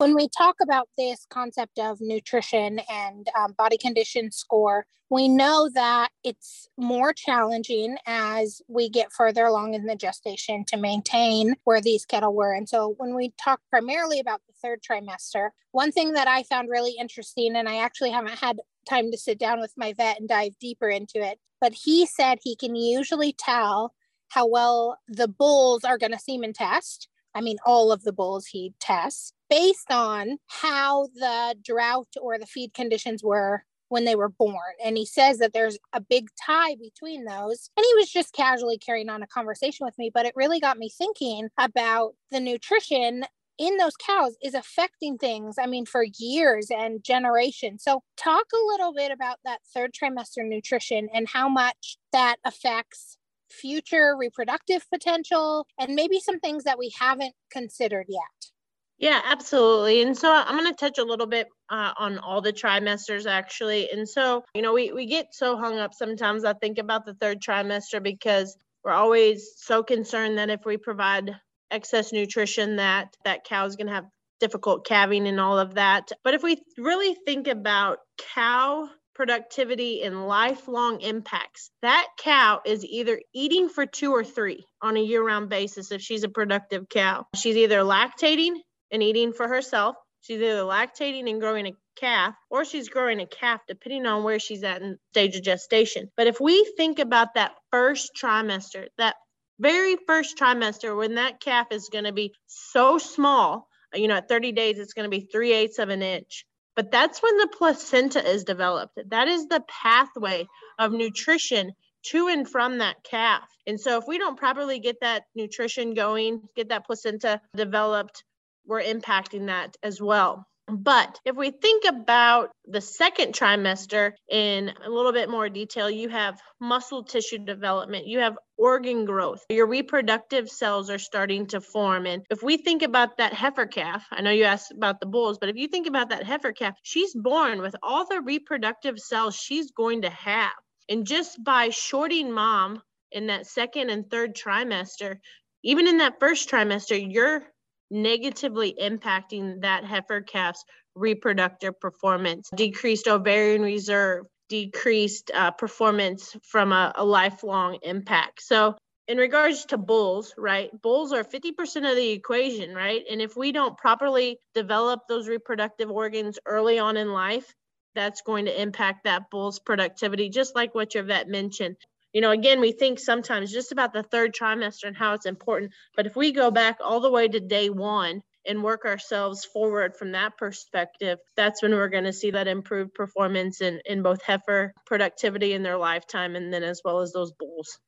when 0.03 0.17
we 0.17 0.27
talk 0.37 0.57
about 0.61 0.89
this 0.99 1.25
concept 1.31 1.79
of 1.79 1.99
nutrition 2.01 2.81
and 2.91 3.29
um, 3.39 3.53
body 3.57 3.79
condition 3.79 4.33
score, 4.33 4.85
we 5.11 5.29
know 5.29 5.71
that 5.75 6.09
it's 6.25 6.69
more 6.77 7.13
challenging 7.13 7.97
as 8.05 8.61
we 8.67 8.89
get 8.89 9.13
further 9.13 9.45
along 9.45 9.75
in 9.75 9.87
the 9.87 9.95
gestation 9.95 10.65
to 10.67 10.77
maintain 10.77 11.55
where 11.63 11.81
these 11.81 12.05
cattle 12.05 12.35
were. 12.35 12.53
And 12.53 12.69
so, 12.69 12.95
when 12.97 13.15
we 13.15 13.33
talk 13.41 13.61
primarily 13.71 14.19
about 14.19 14.41
third 14.63 14.81
trimester, 14.83 15.51
one 15.73 15.93
thing 15.93 16.13
that 16.13 16.29
I 16.29 16.43
found 16.45 16.71
really 16.71 16.95
interesting, 16.99 17.57
and 17.57 17.69
I 17.69 17.79
actually 17.79 18.11
haven't 18.11 18.39
had 18.39 18.61
time 18.89 19.11
to 19.11 19.19
sit 19.19 19.39
down 19.39 19.61
with 19.61 19.73
my 19.77 19.93
vet 19.93 20.21
and 20.21 20.29
dive 20.29 20.59
deeper 20.61 20.89
into 20.89 21.23
it, 21.23 21.39
but 21.61 21.73
he 21.73 22.07
said 22.07 22.39
he 22.41 22.57
can 22.57 22.75
usually 22.75 23.33
tell 23.33 23.95
how 24.29 24.47
well 24.47 24.99
the 25.09 25.29
bulls 25.29 25.85
are 25.85 25.99
going 25.99 26.13
to 26.13 26.19
semen 26.19 26.53
test. 26.53 27.09
I 27.35 27.41
mean, 27.41 27.59
all 27.65 27.93
of 27.93 28.03
the 28.03 28.13
bulls 28.13 28.47
he 28.47 28.75
tests 28.81 29.33
based 29.49 29.91
on 29.91 30.39
how 30.49 31.09
the 31.15 31.55
drought 31.63 32.09
or 32.21 32.39
the 32.39 32.47
feed 32.47 32.75
conditions 32.75 33.23
were 33.23 33.65
when 33.93 34.07
they 34.07 34.15
were 34.15 34.31
born. 34.31 34.73
And 34.83 34.97
he 34.97 35.05
says 35.05 35.39
that 35.39 35.53
there's 35.53 35.79
a 35.93 36.01
big 36.01 36.31
tie 36.43 36.77
between 36.77 37.25
those. 37.25 37.69
And 37.77 37.85
he 37.87 37.95
was 37.95 38.11
just 38.11 38.33
casually 38.33 38.79
carrying 38.79 39.11
on 39.11 39.23
a 39.23 39.27
conversation 39.27 39.85
with 39.85 39.97
me, 39.99 40.11
but 40.13 40.25
it 40.25 40.33
really 40.35 40.61
got 40.61 40.79
me 40.79 40.89
thinking 40.89 41.51
about 41.59 42.15
the 42.31 42.41
nutrition 42.41 43.25
in 43.63 43.77
those 43.77 43.97
cows 43.97 44.37
is 44.43 44.55
affecting 44.55 45.19
things, 45.19 45.55
I 45.57 45.67
mean, 45.67 45.87
for 45.87 46.05
years 46.19 46.67
and 46.71 47.03
generations. 47.05 47.85
So, 47.85 48.03
talk 48.17 48.47
a 48.53 48.67
little 48.67 48.93
bit 48.93 49.13
about 49.13 49.39
that 49.45 49.61
third 49.73 49.93
trimester 49.93 50.45
nutrition 50.45 51.09
and 51.15 51.29
how 51.29 51.49
much 51.49 51.97
that 52.13 52.37
affects 52.45 53.19
future 53.49 54.17
reproductive 54.19 54.85
potential 54.91 55.67
and 55.79 55.95
maybe 55.95 56.19
some 56.19 56.41
things 56.41 56.65
that 56.65 56.79
we 56.79 56.91
haven't 56.99 57.35
considered 57.53 58.07
yet. 58.09 58.51
Yeah, 58.99 59.21
absolutely. 59.25 60.03
And 60.03 60.17
so 60.17 60.33
I'm 60.33 60.57
going 60.57 60.71
to 60.71 60.77
touch 60.77 60.99
a 60.99 61.05
little 61.05 61.27
bit 61.27 61.49
uh, 61.69 61.93
on 61.99 62.19
all 62.19 62.41
the 62.41 62.53
trimesters 62.53 63.27
actually. 63.27 63.91
And 63.91 64.09
so, 64.09 64.45
you 64.55 64.63
know, 64.63 64.73
we, 64.73 64.93
we 64.93 65.07
get 65.07 65.35
so 65.35 65.57
hung 65.57 65.79
up 65.79 65.93
sometimes. 65.93 66.45
I 66.45 66.53
think 66.55 66.79
about 66.79 67.05
the 67.05 67.15
third 67.15 67.41
trimester 67.41 68.03
because 68.03 68.57
we're 68.85 68.93
always 68.93 69.55
so 69.57 69.83
concerned 69.83 70.39
that 70.39 70.51
if 70.51 70.65
we 70.65 70.77
provide 70.77 71.35
excess 71.73 72.13
nutrition 72.13 72.77
that 72.77 73.09
that 73.25 73.45
cow 73.45 73.67
is 73.67 73.77
going 73.77 73.89
to 73.89 73.95
have 73.95 74.07
difficult 74.41 74.85
calving 74.85 75.27
and 75.27 75.41
all 75.41 75.59
of 75.59 75.75
that. 75.75 76.11
But 76.25 76.35
if 76.35 76.43
we 76.43 76.61
really 76.77 77.17
think 77.27 77.49
about 77.49 77.99
cow 78.35 78.89
productivity 79.15 80.03
and 80.03 80.27
lifelong 80.27 81.01
impacts. 81.01 81.71
That 81.83 82.07
cow 82.19 82.61
is 82.65 82.85
either 82.85 83.21
eating 83.35 83.69
for 83.69 83.87
two 83.87 84.13
or 84.13 84.25
three 84.25 84.65
on 84.81 84.97
a 84.97 85.01
year 85.01 85.25
round 85.25 85.49
basis 85.49 85.93
if 85.93 86.01
she's 86.01 86.25
a 86.25 86.29
productive 86.29 86.89
cow. 86.89 87.27
She's 87.37 87.57
either 87.57 87.81
lactating 87.81 88.55
and 88.91 89.03
eating 89.03 89.33
for 89.33 89.49
herself. 89.49 89.97
She's 90.23 90.41
either 90.41 90.63
lactating 90.63 91.29
and 91.29 91.41
growing 91.41 91.67
a 91.67 91.73
calf 91.97 92.35
or 92.49 92.65
she's 92.65 92.89
growing 92.89 93.21
a 93.21 93.27
calf 93.27 93.61
depending 93.69 94.07
on 94.07 94.23
where 94.23 94.39
she's 94.39 94.63
at 94.63 94.83
in 94.83 94.97
stage 95.11 95.37
of 95.37 95.43
gestation. 95.43 96.11
But 96.17 96.27
if 96.27 96.41
we 96.41 96.65
think 96.77 96.99
about 96.99 97.35
that 97.35 97.53
first 97.71 98.13
trimester, 98.21 98.87
that 98.99 99.17
very 99.63 99.97
first 100.07 100.37
trimester 100.37 100.97
when 100.97 101.15
that 101.15 101.41
calf 101.41 101.69
is 101.71 101.89
going 101.89 102.05
to 102.05 102.13
be 102.13 102.35
so 102.47 102.99
small, 102.99 103.69
you 103.95 104.09
know, 104.09 104.17
at 104.17 104.29
30 104.29 104.53
days, 104.53 104.79
it's 104.79 104.93
going 104.93 105.11
to 105.11 105.17
be 105.17 105.29
three 105.33 105.53
eighths 105.53 105.79
of 105.79 105.89
an 105.89 106.03
inch. 106.03 106.45
But 106.75 106.91
that's 106.91 107.23
when 107.23 107.37
the 107.37 107.49
placenta 107.57 108.27
is 108.29 108.45
developed. 108.45 108.99
That 109.09 109.29
is 109.29 109.47
the 109.47 109.63
pathway 109.69 110.49
of 110.79 110.93
nutrition 110.93 111.73
to 112.07 112.29
and 112.29 112.49
from 112.49 112.79
that 112.79 113.05
calf. 113.05 113.49
And 113.67 113.81
so 113.81 113.99
if 113.99 114.05
we 114.09 114.19
don't 114.19 114.39
properly 114.39 114.81
get 114.81 115.01
that 115.01 115.25
nutrition 115.37 115.95
going, 115.95 116.43
get 116.57 116.71
that 116.71 116.87
placenta 116.87 117.41
developed, 117.55 118.25
we're 118.67 118.83
impacting 118.83 119.47
that 119.47 119.77
as 119.83 120.01
well. 120.01 120.47
But 120.69 121.19
if 121.25 121.37
we 121.37 121.51
think 121.51 121.85
about 121.85 122.51
the 122.67 122.81
second 122.81 123.35
trimester 123.35 124.13
in 124.31 124.73
a 124.85 124.89
little 124.89 125.13
bit 125.13 125.29
more 125.29 125.49
detail, 125.49 125.91
you 125.91 126.09
have 126.09 126.41
muscle 126.61 127.03
tissue 127.03 127.39
development, 127.39 128.07
you 128.07 128.21
have 128.21 128.39
organ 128.57 129.05
growth, 129.05 129.45
your 129.49 129.67
reproductive 129.67 130.49
cells 130.49 130.89
are 130.89 130.99
starting 130.99 131.47
to 131.49 131.61
form. 131.61 132.07
And 132.07 132.25
if 132.31 132.43
we 132.43 132.57
think 132.57 132.83
about 132.83 133.17
that 133.17 133.33
heifer 133.33 133.67
calf, 133.67 134.07
I 134.13 134.23
know 134.23 134.31
you 134.31 134.45
asked 134.45 134.71
about 134.71 135.01
the 135.01 135.07
bulls, 135.07 135.39
but 135.39 135.49
if 135.49 135.57
you 135.57 135.67
think 135.67 135.89
about 135.89 136.11
that 136.11 136.23
heifer 136.23 136.53
calf, 136.53 136.77
she's 136.83 137.13
born 137.15 137.61
with 137.61 137.75
all 137.83 138.07
the 138.07 138.21
reproductive 138.21 138.99
cells 138.99 139.35
she's 139.35 139.73
going 139.73 140.03
to 140.03 140.11
have. 140.11 140.53
And 140.89 141.07
just 141.07 141.43
by 141.43 141.71
shorting 141.71 142.31
mom 142.33 142.83
in 143.11 143.27
that 143.27 143.47
second 143.47 143.91
and 143.91 144.09
third 144.09 144.37
trimester, 144.37 145.17
even 145.65 145.89
in 145.89 145.99
that 145.99 146.21
first 146.21 146.49
trimester, 146.49 147.13
you're 147.13 147.45
negatively 147.93 148.75
impacting 148.81 149.61
that 149.61 149.85
heifer 149.85 150.23
calf's 150.23 150.65
reproductive 150.95 151.79
performance, 151.79 152.49
decreased 152.57 153.07
ovarian 153.07 153.63
reserve, 153.63 154.27
decreased 154.49 155.31
uh, 155.35 155.51
performance 155.51 156.37
from 156.43 156.73
a, 156.73 156.93
a 156.97 157.05
lifelong 157.05 157.79
impact. 157.83 158.43
So, 158.43 158.77
in 159.09 159.19
regards 159.19 159.67
to 159.67 159.79
bulls, 159.79 160.33
right? 160.39 160.71
Bulls 160.81 161.13
are 161.13 161.25
50% 161.25 161.91
of 161.91 161.97
the 161.97 162.11
equation, 162.11 162.75
right? 162.75 163.03
And 163.11 163.21
if 163.21 163.37
we 163.37 163.51
don't 163.51 163.77
properly 163.77 164.39
develop 164.55 165.01
those 165.09 165.29
reproductive 165.29 165.91
organs 165.91 166.39
early 166.47 166.79
on 166.79 166.97
in 166.97 167.13
life, 167.13 167.53
that's 167.95 168.23
going 168.23 168.47
to 168.47 168.63
impact 168.63 169.05
that 169.05 169.29
bull's 169.31 169.59
productivity, 169.59 170.31
just 170.31 170.55
like 170.55 170.75
what 170.75 170.95
your 170.95 171.05
vet 171.05 171.29
mentioned 171.29 171.77
you 172.13 172.21
know, 172.21 172.31
again, 172.31 172.61
we 172.61 172.73
think 172.73 172.99
sometimes 172.99 173.53
just 173.53 173.73
about 173.73 173.93
the 173.93 174.03
third 174.03 174.35
trimester 174.35 174.85
and 174.85 174.97
how 174.97 175.15
it's 175.15 175.27
important. 175.27 175.73
But 175.97 176.07
if 176.07 176.15
we 176.15 176.33
go 176.33 176.51
back 176.51 176.79
all 176.85 177.01
the 177.01 177.11
way 177.11 177.29
to 177.29 177.41
day 177.41 177.71
one 177.71 178.23
and 178.47 178.63
work 178.63 178.85
ourselves 178.85 179.45
forward 179.45 179.97
from 179.97 180.13
that 180.13 180.37
perspective, 180.37 181.19
that's 181.37 181.63
when 181.63 181.73
we're 181.73 181.89
going 181.89 182.05
to 182.05 182.13
see 182.13 182.31
that 182.33 182.49
improved 182.49 182.93
performance 182.95 183.61
in, 183.61 183.81
in 183.87 184.03
both 184.03 184.23
heifer 184.23 184.75
productivity 184.85 185.55
in 185.55 185.63
their 185.63 185.79
lifetime 185.79 186.37
and 186.37 186.53
then 186.53 186.63
as 186.63 186.83
well 186.85 187.01
as 187.01 187.13
those 187.13 187.33
bulls. 187.33 187.79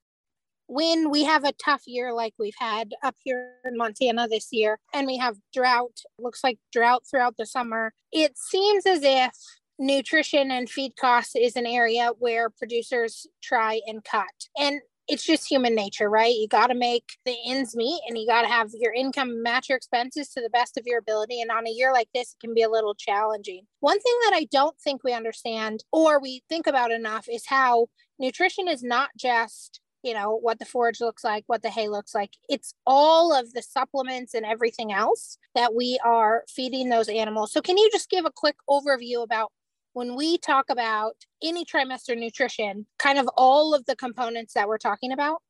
When 0.67 1.11
we 1.11 1.25
have 1.25 1.45
a 1.45 1.53
tough 1.53 1.83
year 1.87 2.15
like 2.15 2.33
we've 2.39 2.55
had 2.59 2.95
up 3.03 3.17
here 3.23 3.57
in 3.67 3.77
Montana 3.77 4.27
this 4.29 4.49
year, 4.51 4.79
and 4.95 5.07
we 5.07 5.19
have 5.19 5.37
drought, 5.53 6.01
looks 6.19 6.43
like 6.43 6.59
drought 6.73 7.03
throughout 7.09 7.37
the 7.37 7.45
summer, 7.45 7.93
it 8.11 8.39
seems 8.39 8.87
as 8.87 9.03
if 9.03 9.35
nutrition 9.79 10.51
and 10.51 10.69
feed 10.69 10.97
costs 10.97 11.35
is 11.37 11.57
an 11.57 11.67
area 11.67 12.11
where 12.19 12.51
producers 12.51 13.27
try 13.43 13.81
and 13.87 14.05
cut. 14.05 14.25
And 14.59 14.81
it's 15.07 15.25
just 15.25 15.47
human 15.51 15.75
nature, 15.75 16.09
right? 16.09 16.35
You 16.35 16.49
got 16.49 16.69
to 16.69 16.75
make 16.75 17.05
the 17.27 17.37
ends 17.47 17.77
meet 17.77 18.01
and 18.09 18.17
you 18.17 18.27
got 18.27 18.43
to 18.43 18.49
have 18.49 18.71
your 18.73 18.93
income 18.95 19.43
match 19.43 19.69
your 19.69 19.77
expenses 19.77 20.31
to 20.31 20.41
the 20.41 20.49
best 20.49 20.79
of 20.79 20.87
your 20.87 20.99
ability. 20.99 21.43
And 21.43 21.51
on 21.51 21.67
a 21.67 21.71
year 21.71 21.93
like 21.93 22.09
this, 22.15 22.33
it 22.33 22.45
can 22.45 22.55
be 22.55 22.63
a 22.63 22.71
little 22.71 22.95
challenging. 22.95 23.67
One 23.81 24.01
thing 24.01 24.19
that 24.25 24.33
I 24.35 24.47
don't 24.51 24.79
think 24.81 25.05
we 25.05 25.13
understand 25.13 25.85
or 25.93 26.21
we 26.21 26.43
think 26.49 26.67
about 26.67 26.91
enough 26.91 27.27
is 27.31 27.45
how 27.47 27.89
nutrition 28.19 28.69
is 28.69 28.83
not 28.83 29.11
just 29.19 29.81
you 30.03 30.13
know 30.13 30.39
what 30.41 30.59
the 30.59 30.67
forage 30.67 31.01
looks 31.01 31.25
like 31.25 31.45
what 31.47 31.63
the 31.63 31.71
hay 31.71 31.89
looks 31.89 32.15
like 32.15 32.33
it's 32.49 32.75
all 32.87 33.33
of 33.33 33.53
the 33.55 33.63
supplements 33.63 34.35
and 34.35 34.45
everything 34.45 34.93
else 34.93 35.39
that 35.55 35.75
we 35.75 35.99
are 36.05 36.45
feeding 36.47 36.91
those 36.91 37.09
animals 37.09 37.51
so 37.51 37.61
can 37.63 37.79
you 37.79 37.89
just 37.91 38.11
give 38.11 38.27
a 38.27 38.31
quick 38.31 38.57
overview 38.69 39.25
about 39.25 39.51
when 39.95 40.17
we 40.17 40.37
talk 40.37 40.67
about 40.69 41.15
any 41.43 41.65
trimester 41.65 42.17
nutrition, 42.19 42.87
kind 42.99 43.19
of 43.19 43.29
all 43.37 43.75
of 43.75 43.87
the 43.87 43.97
components 43.97 44.53
that 44.55 44.69
we're 44.69 44.79
talking 44.79 45.13
about? 45.13 45.41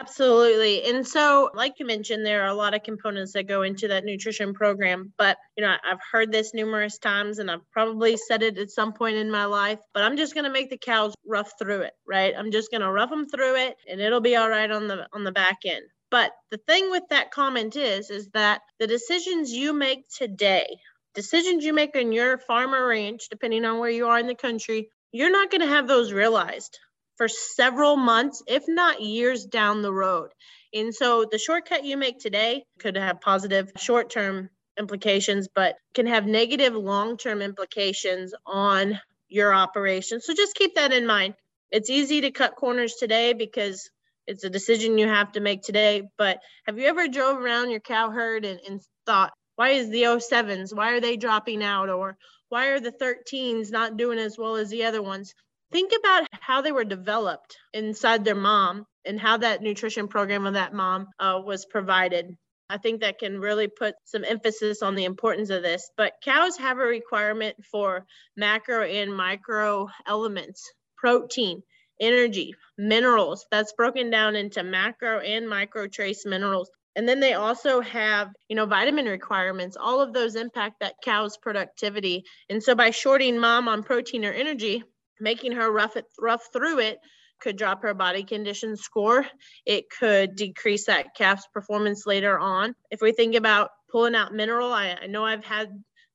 Absolutely. 0.00 0.84
And 0.84 1.06
so, 1.06 1.50
like 1.54 1.80
you 1.80 1.86
mentioned, 1.86 2.24
there 2.24 2.44
are 2.44 2.48
a 2.48 2.54
lot 2.54 2.72
of 2.72 2.84
components 2.84 3.32
that 3.32 3.48
go 3.48 3.62
into 3.62 3.88
that 3.88 4.04
nutrition 4.04 4.54
program. 4.54 5.12
But, 5.18 5.38
you 5.56 5.64
know, 5.64 5.74
I've 5.84 5.98
heard 6.12 6.30
this 6.30 6.54
numerous 6.54 6.98
times 6.98 7.40
and 7.40 7.50
I've 7.50 7.68
probably 7.72 8.16
said 8.16 8.44
it 8.44 8.58
at 8.58 8.70
some 8.70 8.92
point 8.92 9.16
in 9.16 9.28
my 9.28 9.46
life, 9.46 9.80
but 9.92 10.04
I'm 10.04 10.16
just 10.16 10.34
going 10.34 10.44
to 10.44 10.52
make 10.52 10.70
the 10.70 10.78
cows 10.78 11.14
rough 11.26 11.50
through 11.58 11.80
it, 11.80 11.94
right? 12.06 12.32
I'm 12.36 12.52
just 12.52 12.70
going 12.70 12.82
to 12.82 12.92
rough 12.92 13.10
them 13.10 13.28
through 13.28 13.56
it 13.56 13.76
and 13.90 14.00
it'll 14.00 14.20
be 14.20 14.36
all 14.36 14.48
right 14.48 14.70
on 14.70 14.86
the 14.86 15.08
on 15.12 15.24
the 15.24 15.32
back 15.32 15.58
end. 15.64 15.84
But 16.10 16.30
the 16.52 16.58
thing 16.58 16.90
with 16.92 17.02
that 17.10 17.32
comment 17.32 17.74
is 17.74 18.08
is 18.10 18.28
that 18.34 18.62
the 18.78 18.86
decisions 18.86 19.52
you 19.52 19.72
make 19.72 20.08
today 20.08 20.78
decisions 21.18 21.64
you 21.64 21.72
make 21.72 21.96
on 21.96 22.12
your 22.12 22.38
farm 22.38 22.72
or 22.72 22.86
ranch, 22.86 23.28
depending 23.28 23.64
on 23.64 23.80
where 23.80 23.90
you 23.90 24.06
are 24.06 24.20
in 24.20 24.28
the 24.28 24.36
country, 24.36 24.88
you're 25.10 25.32
not 25.32 25.50
going 25.50 25.62
to 25.62 25.66
have 25.66 25.88
those 25.88 26.12
realized 26.12 26.78
for 27.16 27.26
several 27.26 27.96
months, 27.96 28.40
if 28.46 28.62
not 28.68 29.02
years 29.02 29.44
down 29.44 29.82
the 29.82 29.92
road. 29.92 30.30
And 30.72 30.94
so 30.94 31.26
the 31.28 31.36
shortcut 31.36 31.84
you 31.84 31.96
make 31.96 32.20
today 32.20 32.66
could 32.78 32.96
have 32.96 33.20
positive 33.20 33.72
short 33.78 34.10
term 34.10 34.48
implications, 34.78 35.48
but 35.52 35.74
can 35.92 36.06
have 36.06 36.24
negative 36.24 36.76
long 36.76 37.16
term 37.16 37.42
implications 37.42 38.32
on 38.46 39.00
your 39.28 39.52
operation. 39.52 40.20
So 40.20 40.34
just 40.34 40.54
keep 40.54 40.76
that 40.76 40.92
in 40.92 41.04
mind. 41.04 41.34
It's 41.72 41.90
easy 41.90 42.20
to 42.20 42.30
cut 42.30 42.54
corners 42.54 42.94
today 42.94 43.32
because 43.32 43.90
it's 44.28 44.44
a 44.44 44.50
decision 44.50 44.98
you 44.98 45.08
have 45.08 45.32
to 45.32 45.40
make 45.40 45.62
today. 45.62 46.08
But 46.16 46.38
have 46.64 46.78
you 46.78 46.86
ever 46.86 47.08
drove 47.08 47.38
around 47.38 47.70
your 47.70 47.80
cow 47.80 48.10
herd 48.10 48.44
and, 48.44 48.60
and 48.68 48.80
thought, 49.04 49.32
why 49.58 49.70
is 49.70 49.90
the 49.90 50.02
07s 50.02 50.72
why 50.72 50.92
are 50.92 51.00
they 51.00 51.16
dropping 51.16 51.64
out? 51.64 51.90
Or 51.90 52.16
why 52.48 52.68
are 52.68 52.78
the 52.78 52.92
13s 52.92 53.72
not 53.72 53.96
doing 53.96 54.20
as 54.20 54.38
well 54.38 54.54
as 54.54 54.70
the 54.70 54.84
other 54.84 55.02
ones? 55.02 55.34
Think 55.72 55.90
about 55.98 56.28
how 56.30 56.62
they 56.62 56.70
were 56.70 56.84
developed 56.84 57.56
inside 57.74 58.24
their 58.24 58.36
mom 58.36 58.86
and 59.04 59.18
how 59.18 59.38
that 59.38 59.60
nutrition 59.60 60.06
program 60.06 60.46
of 60.46 60.54
that 60.54 60.74
mom 60.74 61.08
uh, 61.18 61.40
was 61.44 61.66
provided. 61.66 62.36
I 62.70 62.78
think 62.78 63.00
that 63.00 63.18
can 63.18 63.40
really 63.40 63.66
put 63.66 63.96
some 64.04 64.24
emphasis 64.24 64.80
on 64.80 64.94
the 64.94 65.06
importance 65.06 65.50
of 65.50 65.64
this. 65.64 65.90
But 65.96 66.12
cows 66.22 66.56
have 66.58 66.78
a 66.78 66.82
requirement 66.82 67.56
for 67.64 68.06
macro 68.36 68.84
and 68.84 69.12
micro 69.12 69.88
elements 70.06 70.70
protein 70.96 71.64
energy 72.00 72.54
minerals. 72.76 73.44
That's 73.50 73.72
broken 73.72 74.08
down 74.10 74.36
into 74.36 74.62
macro 74.62 75.18
and 75.18 75.48
micro 75.48 75.88
trace 75.88 76.24
minerals 76.24 76.70
and 76.96 77.08
then 77.08 77.20
they 77.20 77.34
also 77.34 77.80
have, 77.80 78.30
you 78.48 78.56
know, 78.56 78.66
vitamin 78.66 79.06
requirements. 79.06 79.76
All 79.78 80.00
of 80.00 80.12
those 80.12 80.34
impact 80.34 80.80
that 80.80 80.94
cow's 81.02 81.36
productivity. 81.36 82.24
And 82.50 82.62
so 82.62 82.74
by 82.74 82.90
shorting 82.90 83.38
mom 83.38 83.68
on 83.68 83.82
protein 83.82 84.24
or 84.24 84.32
energy, 84.32 84.82
making 85.20 85.52
her 85.52 85.70
rough 85.70 85.96
it 85.96 86.06
rough 86.18 86.48
through 86.52 86.80
it 86.80 86.98
could 87.40 87.56
drop 87.56 87.82
her 87.82 87.94
body 87.94 88.24
condition 88.24 88.76
score. 88.76 89.26
It 89.64 89.84
could 89.90 90.34
decrease 90.34 90.86
that 90.86 91.14
calf's 91.16 91.46
performance 91.52 92.06
later 92.06 92.38
on. 92.38 92.74
If 92.90 93.00
we 93.00 93.12
think 93.12 93.36
about 93.36 93.70
pulling 93.90 94.14
out 94.14 94.34
mineral, 94.34 94.72
I, 94.72 94.96
I 95.00 95.06
know 95.06 95.24
I've 95.24 95.44
had 95.44 95.68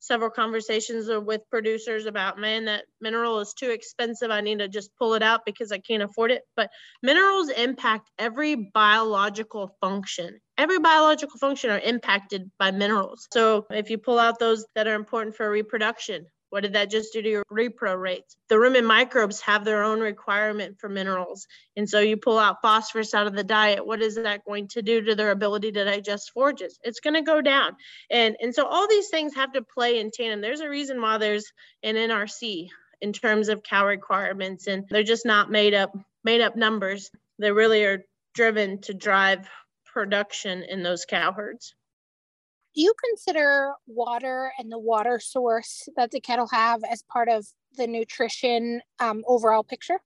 several 0.03 0.29
conversations 0.29 1.09
with 1.09 1.41
producers 1.49 2.05
about, 2.05 2.37
man, 2.37 2.65
that 2.65 2.83
mineral 2.99 3.39
is 3.39 3.53
too 3.53 3.69
expensive. 3.69 4.31
I 4.31 4.41
need 4.41 4.59
to 4.59 4.67
just 4.67 4.91
pull 4.99 5.13
it 5.13 5.23
out 5.23 5.41
because 5.45 5.71
I 5.71 5.77
can't 5.77 6.03
afford 6.03 6.31
it. 6.31 6.41
But 6.57 6.69
minerals 7.01 7.49
impact 7.49 8.09
every 8.19 8.55
biological 8.55 9.75
function. 9.79 10.39
Every 10.57 10.79
biological 10.79 11.39
function 11.39 11.69
are 11.69 11.79
impacted 11.79 12.51
by 12.59 12.71
minerals. 12.71 13.27
So 13.31 13.65
if 13.69 13.89
you 13.89 13.97
pull 13.97 14.19
out 14.19 14.39
those 14.39 14.65
that 14.75 14.87
are 14.87 14.95
important 14.95 15.35
for 15.35 15.49
reproduction, 15.49 16.25
what 16.53 16.61
did 16.61 16.73
that 16.73 16.91
just 16.91 17.13
do 17.13 17.19
to 17.19 17.27
your 17.27 17.43
repro 17.51 17.99
rates? 17.99 18.37
The 18.47 18.57
rumen 18.57 18.85
microbes 18.85 19.41
have 19.41 19.65
their 19.65 19.83
own 19.83 19.99
requirement 19.99 20.79
for 20.79 20.87
minerals. 20.87 21.47
And 21.75 21.89
so 21.89 21.99
you 21.99 22.15
pull 22.15 22.37
out 22.37 22.61
phosphorus 22.61 23.15
out 23.15 23.25
of 23.25 23.33
the 23.33 23.43
diet. 23.43 23.83
What 23.83 24.03
is 24.03 24.13
that 24.17 24.45
going 24.45 24.67
to 24.67 24.83
do 24.83 25.01
to 25.01 25.15
their 25.15 25.31
ability 25.31 25.71
to 25.71 25.83
digest 25.83 26.29
forages? 26.31 26.77
It's 26.83 26.99
going 26.99 27.15
to 27.15 27.23
go 27.23 27.41
down. 27.41 27.75
And, 28.11 28.37
and 28.39 28.53
so 28.53 28.67
all 28.67 28.87
these 28.87 29.09
things 29.09 29.33
have 29.33 29.53
to 29.53 29.63
play 29.63 29.99
in 29.99 30.11
tandem. 30.11 30.41
There's 30.41 30.59
a 30.59 30.69
reason 30.69 31.01
why 31.01 31.17
there's 31.17 31.51
an 31.81 31.95
NRC 31.95 32.69
in 33.01 33.13
terms 33.13 33.49
of 33.49 33.63
cow 33.63 33.87
requirements, 33.87 34.67
and 34.67 34.85
they're 34.91 35.01
just 35.01 35.25
not 35.25 35.49
made 35.49 35.73
up 35.73 35.97
made 36.23 36.41
up 36.41 36.55
numbers. 36.55 37.09
They 37.39 37.51
really 37.51 37.83
are 37.83 38.05
driven 38.35 38.79
to 38.81 38.93
drive 38.93 39.49
production 39.91 40.61
in 40.61 40.83
those 40.83 41.05
cow 41.05 41.31
herds 41.31 41.73
do 42.75 42.81
you 42.81 42.93
consider 43.09 43.73
water 43.87 44.51
and 44.57 44.71
the 44.71 44.79
water 44.79 45.19
source 45.19 45.87
that 45.95 46.11
the 46.11 46.19
cattle 46.19 46.47
have 46.51 46.81
as 46.89 47.03
part 47.03 47.29
of 47.29 47.45
the 47.77 47.87
nutrition 47.87 48.81
um, 48.99 49.23
overall 49.27 49.63
picture? 49.63 49.99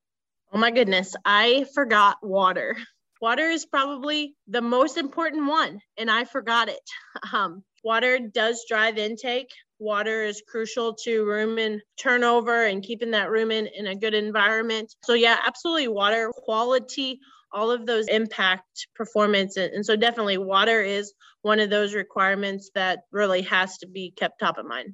Oh 0.51 0.57
my 0.57 0.71
goodness, 0.71 1.15
I 1.25 1.65
forgot 1.73 2.17
water. 2.21 2.77
Water 3.21 3.49
is 3.49 3.65
probably 3.65 4.35
the 4.47 4.61
most 4.61 4.97
important 4.97 5.47
one, 5.47 5.81
and 5.97 6.09
I 6.09 6.25
forgot 6.25 6.69
it. 6.69 6.79
Um, 7.33 7.63
water 7.83 8.19
does 8.19 8.63
drive 8.69 8.97
intake. 8.97 9.49
Water 9.79 10.23
is 10.23 10.43
crucial 10.47 10.93
to 11.03 11.25
rumen 11.25 11.79
turnover 11.99 12.65
and 12.65 12.83
keeping 12.83 13.11
that 13.11 13.29
rumen 13.29 13.67
in 13.73 13.87
a 13.87 13.95
good 13.95 14.13
environment. 14.13 14.93
So, 15.03 15.13
yeah, 15.13 15.37
absolutely. 15.45 15.87
Water 15.87 16.31
quality 16.35 17.19
all 17.51 17.71
of 17.71 17.85
those 17.85 18.07
impact 18.07 18.87
performance. 18.95 19.57
And 19.57 19.85
so 19.85 19.95
definitely 19.95 20.37
water 20.37 20.81
is 20.81 21.13
one 21.47 21.59
of 21.59 21.69
those 21.69 21.95
requirements 21.95 22.69
that 22.75 22.99
really 23.11 23.41
has 23.41 23.77
to 23.77 23.87
be 23.87 24.11
kept 24.11 24.39
top 24.39 24.57
of 24.57 24.65
mind. 24.65 24.93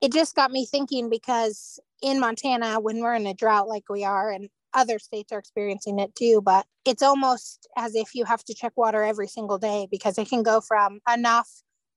It 0.00 0.12
just 0.12 0.36
got 0.36 0.52
me 0.52 0.66
thinking 0.66 1.08
because 1.08 1.80
in 2.02 2.20
Montana, 2.20 2.78
when 2.78 3.00
we're 3.00 3.14
in 3.14 3.26
a 3.26 3.34
drought 3.34 3.66
like 3.66 3.88
we 3.88 4.04
are, 4.04 4.30
and 4.30 4.50
other 4.74 4.98
states 4.98 5.32
are 5.32 5.38
experiencing 5.38 5.98
it 5.98 6.14
too, 6.14 6.42
but 6.44 6.66
it's 6.84 7.02
almost 7.02 7.66
as 7.76 7.94
if 7.94 8.14
you 8.14 8.24
have 8.24 8.44
to 8.44 8.54
check 8.54 8.72
water 8.76 9.02
every 9.02 9.28
single 9.28 9.56
day 9.56 9.88
because 9.90 10.18
it 10.18 10.28
can 10.28 10.42
go 10.42 10.60
from 10.60 11.00
enough 11.12 11.48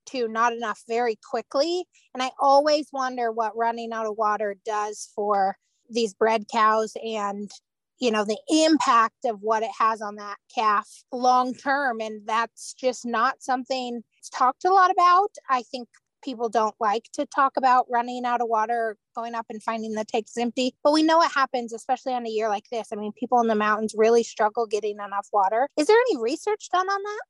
to 0.06 0.28
not 0.28 0.54
enough 0.54 0.82
very 0.88 1.18
quickly. 1.28 1.84
And 2.14 2.22
I 2.22 2.30
always 2.40 2.88
wonder 2.92 3.30
what 3.30 3.56
running 3.56 3.92
out 3.92 4.06
of 4.06 4.16
water 4.16 4.56
does 4.64 5.10
for 5.14 5.56
these 5.90 6.14
bred 6.14 6.46
cows 6.50 6.94
and 7.04 7.50
you 8.00 8.10
know 8.10 8.24
the 8.24 8.38
impact 8.48 9.24
of 9.24 9.38
what 9.40 9.62
it 9.62 9.70
has 9.78 10.00
on 10.00 10.16
that 10.16 10.36
calf 10.54 10.88
long 11.12 11.54
term 11.54 12.00
and 12.00 12.22
that's 12.26 12.74
just 12.74 13.04
not 13.04 13.42
something 13.42 14.02
it's 14.18 14.28
talked 14.30 14.64
a 14.64 14.72
lot 14.72 14.90
about. 14.90 15.30
I 15.48 15.62
think 15.62 15.88
people 16.22 16.48
don't 16.48 16.74
like 16.80 17.04
to 17.12 17.24
talk 17.26 17.52
about 17.56 17.86
running 17.88 18.24
out 18.24 18.40
of 18.40 18.48
water 18.48 18.96
going 19.14 19.36
up 19.36 19.46
and 19.50 19.62
finding 19.62 19.92
the 19.92 20.04
tanks 20.04 20.36
empty 20.36 20.74
but 20.82 20.92
we 20.92 21.02
know 21.02 21.22
it 21.22 21.30
happens 21.32 21.72
especially 21.72 22.12
on 22.12 22.26
a 22.26 22.30
year 22.30 22.48
like 22.48 22.68
this. 22.70 22.88
I 22.92 22.96
mean 22.96 23.12
people 23.18 23.40
in 23.40 23.46
the 23.46 23.54
mountains 23.54 23.94
really 23.96 24.22
struggle 24.22 24.66
getting 24.66 24.96
enough 24.96 25.28
water. 25.32 25.68
Is 25.76 25.86
there 25.86 25.96
any 25.96 26.20
research 26.20 26.68
done 26.72 26.88
on 26.88 27.02
that? 27.02 27.22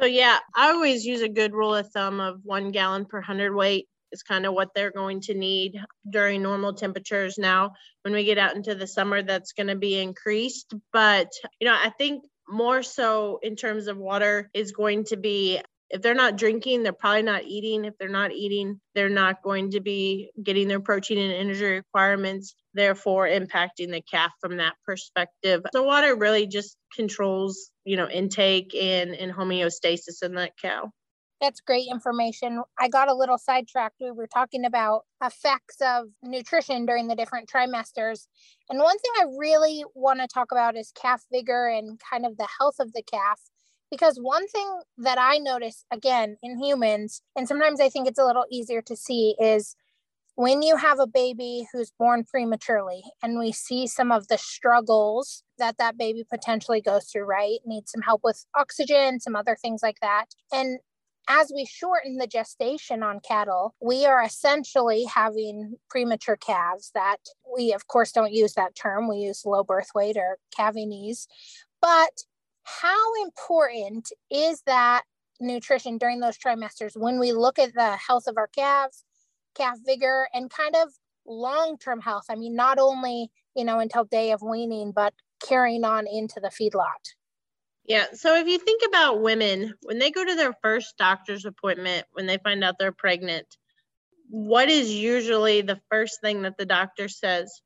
So 0.00 0.06
yeah 0.06 0.38
i 0.54 0.70
always 0.70 1.04
use 1.04 1.22
a 1.22 1.28
good 1.28 1.52
rule 1.52 1.74
of 1.74 1.90
thumb 1.90 2.20
of 2.20 2.40
one 2.42 2.70
gallon 2.70 3.04
per 3.04 3.20
hundred 3.20 3.54
weight 3.54 3.88
is 4.14 4.22
kind 4.22 4.46
of 4.46 4.54
what 4.54 4.70
they're 4.74 4.90
going 4.90 5.20
to 5.20 5.34
need 5.34 5.78
during 6.08 6.42
normal 6.42 6.72
temperatures 6.72 7.36
now 7.36 7.72
when 8.02 8.14
we 8.14 8.24
get 8.24 8.38
out 8.38 8.56
into 8.56 8.74
the 8.74 8.86
summer 8.86 9.22
that's 9.22 9.52
going 9.52 9.66
to 9.66 9.76
be 9.76 9.98
increased 9.98 10.72
but 10.92 11.30
you 11.60 11.66
know 11.66 11.74
i 11.74 11.90
think 11.98 12.24
more 12.48 12.82
so 12.82 13.38
in 13.42 13.56
terms 13.56 13.88
of 13.88 13.98
water 13.98 14.50
is 14.54 14.72
going 14.72 15.04
to 15.04 15.16
be 15.16 15.60
if 15.90 16.02
they're 16.02 16.14
not 16.14 16.36
drinking, 16.36 16.82
they're 16.82 16.92
probably 16.92 17.22
not 17.22 17.44
eating. 17.44 17.84
If 17.84 17.94
they're 17.98 18.08
not 18.08 18.32
eating, 18.32 18.80
they're 18.94 19.08
not 19.08 19.42
going 19.42 19.70
to 19.72 19.80
be 19.80 20.30
getting 20.42 20.66
their 20.66 20.80
protein 20.80 21.18
and 21.18 21.32
energy 21.32 21.64
requirements, 21.64 22.56
therefore 22.72 23.28
impacting 23.28 23.92
the 23.92 24.02
calf 24.10 24.32
from 24.40 24.56
that 24.56 24.74
perspective. 24.84 25.62
So 25.72 25.84
water 25.84 26.16
really 26.16 26.48
just 26.48 26.76
controls, 26.96 27.70
you 27.84 27.96
know, 27.96 28.08
intake 28.08 28.74
and, 28.74 29.14
and 29.14 29.32
homeostasis 29.32 30.22
in 30.22 30.34
that 30.34 30.52
cow. 30.60 30.90
That's 31.40 31.60
great 31.60 31.88
information. 31.90 32.62
I 32.78 32.88
got 32.88 33.10
a 33.10 33.14
little 33.14 33.38
sidetracked. 33.38 33.96
We 34.00 34.10
were 34.10 34.26
talking 34.26 34.64
about 34.64 35.02
effects 35.22 35.76
of 35.80 36.06
nutrition 36.22 36.86
during 36.86 37.08
the 37.08 37.16
different 37.16 37.50
trimesters. 37.50 38.28
And 38.70 38.78
one 38.78 38.98
thing 38.98 39.12
I 39.18 39.24
really 39.38 39.84
want 39.94 40.20
to 40.20 40.28
talk 40.28 40.52
about 40.52 40.76
is 40.76 40.92
calf 40.94 41.24
vigor 41.32 41.68
and 41.68 42.00
kind 42.10 42.24
of 42.24 42.36
the 42.36 42.48
health 42.58 42.76
of 42.80 42.92
the 42.92 43.02
calf. 43.02 43.40
Because 43.90 44.16
one 44.16 44.48
thing 44.48 44.80
that 44.98 45.18
I 45.20 45.38
notice 45.38 45.84
again 45.92 46.36
in 46.42 46.58
humans, 46.62 47.20
and 47.36 47.46
sometimes 47.46 47.80
I 47.80 47.88
think 47.88 48.08
it's 48.08 48.18
a 48.18 48.24
little 48.24 48.46
easier 48.50 48.80
to 48.82 48.96
see, 48.96 49.36
is 49.40 49.76
when 50.36 50.62
you 50.62 50.76
have 50.76 50.98
a 50.98 51.06
baby 51.06 51.66
who's 51.72 51.92
born 51.98 52.24
prematurely 52.24 53.02
and 53.22 53.38
we 53.38 53.52
see 53.52 53.86
some 53.86 54.10
of 54.10 54.28
the 54.28 54.38
struggles 54.38 55.44
that 55.58 55.78
that 55.78 55.96
baby 55.96 56.24
potentially 56.28 56.80
goes 56.80 57.04
through 57.04 57.24
right 57.24 57.60
needs 57.64 57.92
some 57.92 58.02
help 58.02 58.20
with 58.24 58.44
oxygen 58.56 59.20
some 59.20 59.36
other 59.36 59.56
things 59.60 59.80
like 59.82 60.00
that 60.00 60.26
and 60.52 60.80
as 61.28 61.50
we 61.54 61.64
shorten 61.64 62.16
the 62.16 62.26
gestation 62.26 63.02
on 63.02 63.20
cattle, 63.20 63.74
we 63.80 64.04
are 64.04 64.22
essentially 64.22 65.04
having 65.04 65.76
premature 65.88 66.36
calves 66.36 66.90
that 66.94 67.18
we, 67.56 67.72
of 67.72 67.86
course, 67.86 68.12
don't 68.12 68.32
use 68.32 68.54
that 68.54 68.74
term. 68.74 69.08
We 69.08 69.16
use 69.16 69.44
low 69.44 69.64
birth 69.64 69.88
weight 69.94 70.16
or 70.16 70.38
calving 70.54 70.92
ease. 70.92 71.26
But 71.80 72.24
how 72.64 73.22
important 73.22 74.10
is 74.30 74.62
that 74.66 75.02
nutrition 75.40 75.98
during 75.98 76.20
those 76.20 76.38
trimesters 76.38 76.92
when 76.96 77.18
we 77.18 77.32
look 77.32 77.58
at 77.58 77.74
the 77.74 77.96
health 77.96 78.26
of 78.26 78.36
our 78.36 78.48
calves, 78.48 79.04
calf 79.54 79.78
vigor, 79.84 80.28
and 80.34 80.50
kind 80.50 80.74
of 80.76 80.88
long 81.26 81.78
term 81.78 82.00
health? 82.00 82.24
I 82.28 82.34
mean, 82.34 82.54
not 82.54 82.78
only, 82.78 83.30
you 83.56 83.64
know, 83.64 83.78
until 83.78 84.04
day 84.04 84.32
of 84.32 84.42
weaning, 84.42 84.92
but 84.94 85.14
carrying 85.46 85.84
on 85.84 86.06
into 86.06 86.40
the 86.40 86.50
feedlot. 86.50 87.14
Yeah. 87.86 88.06
So 88.14 88.36
if 88.36 88.46
you 88.46 88.58
think 88.58 88.82
about 88.86 89.20
women, 89.20 89.74
when 89.82 89.98
they 89.98 90.10
go 90.10 90.24
to 90.24 90.34
their 90.34 90.54
first 90.62 90.96
doctor's 90.96 91.44
appointment, 91.44 92.06
when 92.12 92.26
they 92.26 92.38
find 92.38 92.64
out 92.64 92.76
they're 92.78 92.92
pregnant, 92.92 93.46
what 94.30 94.68
is 94.70 94.90
usually 94.90 95.60
the 95.60 95.80
first 95.90 96.20
thing 96.22 96.42
that 96.42 96.56
the 96.56 96.66
doctor 96.66 97.08
says? 97.08 97.60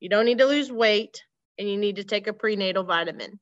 You 0.00 0.08
don't 0.08 0.24
need 0.24 0.38
to 0.38 0.46
lose 0.46 0.72
weight 0.72 1.22
and 1.58 1.68
you 1.68 1.76
need 1.76 1.96
to 1.96 2.04
take 2.04 2.26
a 2.26 2.32
prenatal 2.32 2.84
vitamin. 2.84 3.38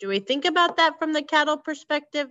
Do 0.00 0.08
we 0.08 0.18
think 0.18 0.44
about 0.44 0.78
that 0.78 0.98
from 0.98 1.12
the 1.12 1.22
cattle 1.22 1.56
perspective? 1.56 2.26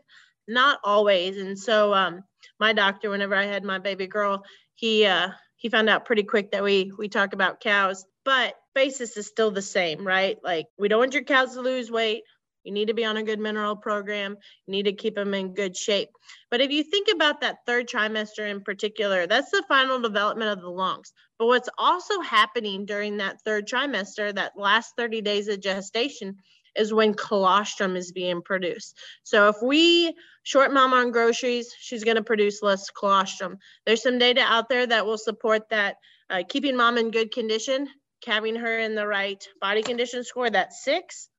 Not 0.48 0.80
always. 0.84 1.38
And 1.38 1.58
so 1.58 1.94
um, 1.94 2.24
my 2.60 2.74
doctor, 2.74 3.10
whenever 3.10 3.36
I 3.36 3.46
had 3.46 3.64
my 3.64 3.80
baby 3.80 4.08
girl, 4.08 4.44
he 4.76 5.06
uh, 5.06 5.30
he 5.56 5.70
found 5.70 5.90
out 5.90 6.06
pretty 6.06 6.24
quick 6.24 6.52
that 6.52 6.64
we 6.64 6.92
we 6.98 7.08
talk 7.08 7.32
about 7.32 7.62
cows, 7.62 8.06
but 8.26 8.54
basis 8.76 9.16
is 9.16 9.28
still 9.28 9.52
the 9.52 9.62
same, 9.62 10.06
right? 10.06 10.38
Like 10.44 10.66
we 10.78 10.90
don't 10.90 11.00
want 11.00 11.14
your 11.14 11.24
cows 11.24 11.54
to 11.54 11.62
lose 11.62 11.90
weight. 11.90 12.24
You 12.63 12.71
need 12.71 12.88
to 12.88 12.93
be 12.93 13.06
on 13.06 13.17
a 13.17 13.23
good 13.23 13.39
mineral 13.39 13.76
program. 13.76 14.38
You 14.65 14.71
need 14.71 14.84
to 14.84 14.93
keep 14.93 15.15
them 15.15 15.34
in 15.34 15.54
good 15.54 15.76
shape. 15.76 16.10
But 16.49 16.62
if 16.62 16.71
you 16.71 16.84
think 16.84 17.08
about 17.13 17.41
that 17.41 17.65
third 17.65 17.88
trimester 17.88 18.49
in 18.49 18.62
particular, 18.62 19.28
that's 19.28 19.52
the 19.52 19.63
final 19.67 19.99
development 19.99 20.52
of 20.52 20.62
the 20.62 20.69
lungs. 20.69 21.12
But 21.38 21.47
what's 21.47 21.69
also 21.78 22.21
happening 22.21 22.86
during 22.86 23.17
that 23.17 23.41
third 23.41 23.67
trimester, 23.67 24.34
that 24.36 24.58
last 24.58 24.93
30 24.97 25.21
days 25.21 25.47
of 25.47 25.62
gestation, 25.62 26.38
is 26.76 26.93
when 26.93 27.13
colostrum 27.13 27.95
is 27.95 28.12
being 28.12 28.41
produced. 28.41 28.97
So 29.23 29.47
if 29.49 29.58
we 29.62 30.15
short 30.43 30.73
mom 30.73 30.93
on 30.93 31.12
groceries, 31.12 31.73
she's 31.80 32.04
going 32.04 32.17
to 32.17 32.23
produce 32.23 32.63
less 32.63 32.89
colostrum. 32.89 33.58
There's 33.86 34.02
some 34.02 34.17
data 34.17 34.41
out 34.41 34.69
there 34.69 34.88
that 34.88 35.06
will 35.06 35.17
support 35.17 35.69
that 35.69 35.97
uh, 36.30 36.43
keeping 36.47 36.76
mom 36.76 36.97
in 36.97 37.12
good 37.12 37.32
condition, 37.32 37.88
having 38.26 38.56
her 38.56 38.80
in 38.80 38.95
the 38.95 39.08
right 39.08 39.45
body 39.62 39.84
condition 39.84 40.23
score, 40.23 40.49
that 40.49 40.73
six, 40.73 41.30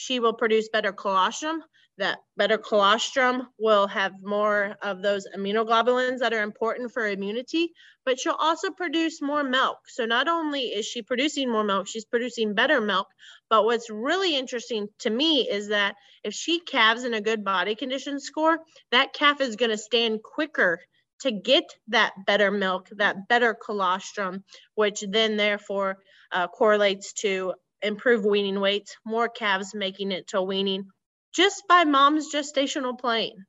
she 0.00 0.18
will 0.18 0.32
produce 0.32 0.70
better 0.70 0.92
colostrum. 0.92 1.62
That 1.98 2.20
better 2.34 2.56
colostrum 2.56 3.48
will 3.58 3.86
have 3.88 4.12
more 4.22 4.74
of 4.80 5.02
those 5.02 5.26
immunoglobulins 5.36 6.20
that 6.20 6.32
are 6.32 6.42
important 6.42 6.90
for 6.92 7.06
immunity, 7.06 7.74
but 8.06 8.18
she'll 8.18 8.32
also 8.38 8.70
produce 8.70 9.20
more 9.20 9.44
milk. 9.44 9.76
So 9.88 10.06
not 10.06 10.26
only 10.26 10.62
is 10.62 10.86
she 10.86 11.02
producing 11.02 11.50
more 11.50 11.64
milk, 11.64 11.86
she's 11.86 12.06
producing 12.06 12.54
better 12.54 12.80
milk. 12.80 13.08
But 13.50 13.66
what's 13.66 13.90
really 13.90 14.34
interesting 14.36 14.88
to 15.00 15.10
me 15.10 15.46
is 15.50 15.68
that 15.68 15.96
if 16.24 16.32
she 16.32 16.60
calves 16.60 17.04
in 17.04 17.12
a 17.12 17.20
good 17.20 17.44
body 17.44 17.74
condition 17.74 18.20
score, 18.20 18.58
that 18.92 19.12
calf 19.12 19.42
is 19.42 19.56
going 19.56 19.70
to 19.70 19.76
stand 19.76 20.22
quicker 20.22 20.80
to 21.20 21.30
get 21.30 21.64
that 21.88 22.14
better 22.26 22.50
milk, 22.50 22.88
that 22.96 23.28
better 23.28 23.52
colostrum, 23.52 24.44
which 24.74 25.04
then 25.06 25.36
therefore 25.36 25.98
uh, 26.32 26.46
correlates 26.48 27.12
to 27.12 27.52
improve 27.82 28.24
weaning 28.24 28.60
weights, 28.60 28.96
more 29.04 29.28
calves 29.28 29.74
making 29.74 30.12
it 30.12 30.28
to 30.28 30.42
weaning 30.42 30.86
just 31.34 31.62
by 31.68 31.84
mom's 31.84 32.32
gestational 32.32 32.98
plane. 32.98 33.44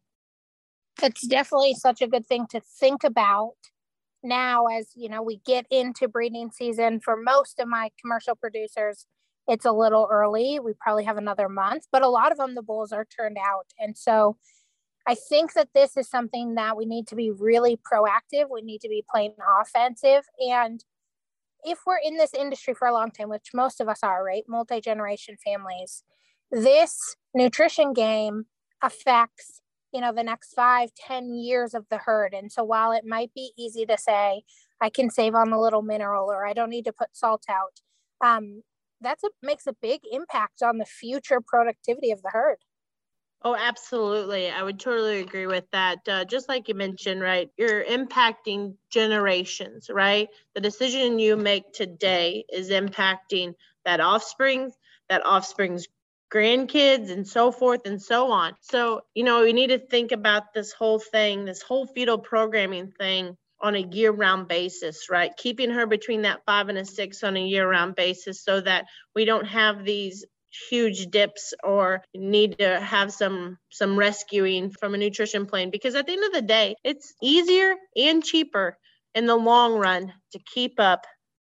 It's 1.02 1.26
definitely 1.26 1.74
such 1.74 2.02
a 2.02 2.08
good 2.08 2.28
thing 2.28 2.46
to 2.52 2.62
think 2.80 3.04
about 3.04 3.56
now 4.24 4.68
as 4.68 4.92
you 4.96 5.10
know 5.10 5.24
we 5.24 5.42
get 5.46 5.66
into 5.72 6.08
breeding 6.08 6.52
season. 6.52 7.00
For 7.00 7.18
most 7.18 7.60
of 7.60 7.68
my 7.68 7.90
commercial 8.00 8.36
producers 8.36 9.06
it's 9.48 9.66
a 9.66 9.72
little 9.72 10.08
early. 10.12 10.60
We 10.60 10.74
probably 10.80 11.04
have 11.06 11.18
another 11.18 11.50
month 11.50 11.88
but 11.92 12.04
a 12.04 12.10
lot 12.10 12.32
of 12.32 12.38
them 12.38 12.56
the 12.56 12.62
bulls 12.62 12.92
are 12.92 13.06
turned 13.06 13.38
out. 13.38 13.68
And 13.80 13.98
so 13.98 14.38
i 15.08 15.16
think 15.16 15.54
that 15.54 15.70
this 15.74 15.98
is 15.98 16.08
something 16.08 16.54
that 16.54 16.78
we 16.78 16.86
need 16.86 17.08
to 17.08 17.16
be 17.16 17.32
really 17.32 17.78
proactive. 17.78 18.46
We 18.52 18.62
need 18.62 18.82
to 18.82 18.90
be 18.90 19.04
playing 19.10 19.34
offensive. 19.60 20.26
And 20.40 20.84
if 21.64 21.80
we're 21.86 22.00
in 22.04 22.18
this 22.18 22.34
industry 22.34 22.74
for 22.74 22.88
a 22.88 22.94
long 22.94 23.12
time 23.12 23.30
which 23.30 23.50
most 23.54 23.80
of 23.82 23.88
us 23.88 24.00
are 24.04 24.24
right? 24.24 24.44
Multi-generation 24.48 25.38
families 25.44 26.04
this 26.52 27.16
nutrition 27.34 27.94
game 27.94 28.46
affects 28.82 29.62
you 29.94 30.02
know 30.02 30.14
the 30.14 30.24
next 30.24 30.54
five 30.54 30.90
ten 30.96 31.34
years 31.34 31.74
of 31.74 31.86
the 31.90 31.98
herd. 31.98 32.34
And 32.34 32.52
so 32.52 32.64
while 32.64 32.92
it 32.92 33.06
might 33.06 33.34
be 33.34 33.52
easy 33.58 33.86
to 33.86 33.98
say 33.98 34.44
i 34.82 34.90
can 34.90 35.10
save 35.10 35.36
on 35.36 35.52
a 35.54 35.62
little 35.62 35.82
mineral 35.84 36.30
or 36.30 36.46
i 36.46 36.54
don't 36.54 36.70
need 36.70 36.86
to 36.86 36.94
put 36.94 37.16
salt 37.16 37.44
out 37.50 37.80
um, 38.24 38.62
that's 39.00 39.24
a 39.24 39.30
makes 39.42 39.68
a 39.68 39.74
big 39.82 40.02
impact 40.12 40.62
on 40.62 40.78
the 40.78 40.86
future 40.86 41.42
productivity 41.46 42.12
of 42.12 42.22
the 42.22 42.30
herd 42.32 42.58
Oh, 43.44 43.56
absolutely. 43.56 44.50
I 44.52 44.62
would 44.62 44.80
totally 44.80 45.20
agree 45.20 45.48
with 45.48 45.66
that. 45.72 46.08
Uh, 46.08 46.26
just 46.26 46.48
like 46.48 46.68
you 46.68 46.76
mentioned, 46.76 47.22
right? 47.22 47.50
You're 47.58 47.84
impacting 47.84 48.76
generations, 48.92 49.90
right? 49.90 50.30
The 50.54 50.62
decision 50.62 51.18
you 51.18 51.36
make 51.38 51.74
today 51.74 52.46
is 52.52 52.70
impacting 52.70 53.56
that 53.84 54.00
offspring, 54.00 54.72
that 55.10 55.26
offspring's 55.26 55.88
grandkids 56.32 57.10
and 57.10 57.28
so 57.28 57.52
forth 57.52 57.82
and 57.86 58.00
so 58.02 58.32
on. 58.32 58.54
So, 58.62 59.02
you 59.16 59.24
know, 59.24 59.42
we 59.42 59.54
need 59.54 59.68
to 59.68 59.80
think 59.80 60.12
about 60.12 60.54
this 60.54 60.72
whole 60.72 61.00
thing, 61.00 61.46
this 61.46 61.64
whole 61.64 61.88
fetal 61.88 62.20
programming 62.20 62.92
thing 62.92 63.38
on 63.60 63.76
a 63.76 63.80
year 63.80 64.12
round 64.12 64.48
basis, 64.48 65.10
right? 65.10 65.36
Keeping 65.36 65.72
her 65.72 65.88
between 65.88 66.24
that 66.24 66.42
five 66.46 66.70
and 66.70 66.78
a 66.78 66.86
six 66.86 67.24
on 67.24 67.38
a 67.38 67.46
year 67.46 67.68
round 67.70 67.96
basis 67.96 68.44
so 68.44 68.62
that 68.62 68.86
we 69.16 69.26
don't 69.26 69.46
have 69.46 69.84
these 69.84 70.26
huge 70.70 71.08
dips 71.08 71.54
or 71.64 72.04
need 72.14 72.58
to 72.60 72.80
have 72.80 73.12
some 73.12 73.58
some 73.70 73.98
rescuing 73.98 74.70
from 74.72 74.94
a 74.94 74.98
nutrition 74.98 75.46
plan 75.46 75.70
because 75.70 75.96
at 75.96 76.06
the 76.06 76.14
end 76.14 76.24
of 76.24 76.34
the 76.34 76.42
day 76.42 76.76
it's 76.84 77.14
easier 77.22 77.76
and 77.96 78.24
cheaper 78.24 78.78
in 79.16 79.26
the 79.26 79.36
long 79.36 79.76
run 79.76 80.14
to 80.32 80.40
keep 80.40 80.80
up 80.80 81.06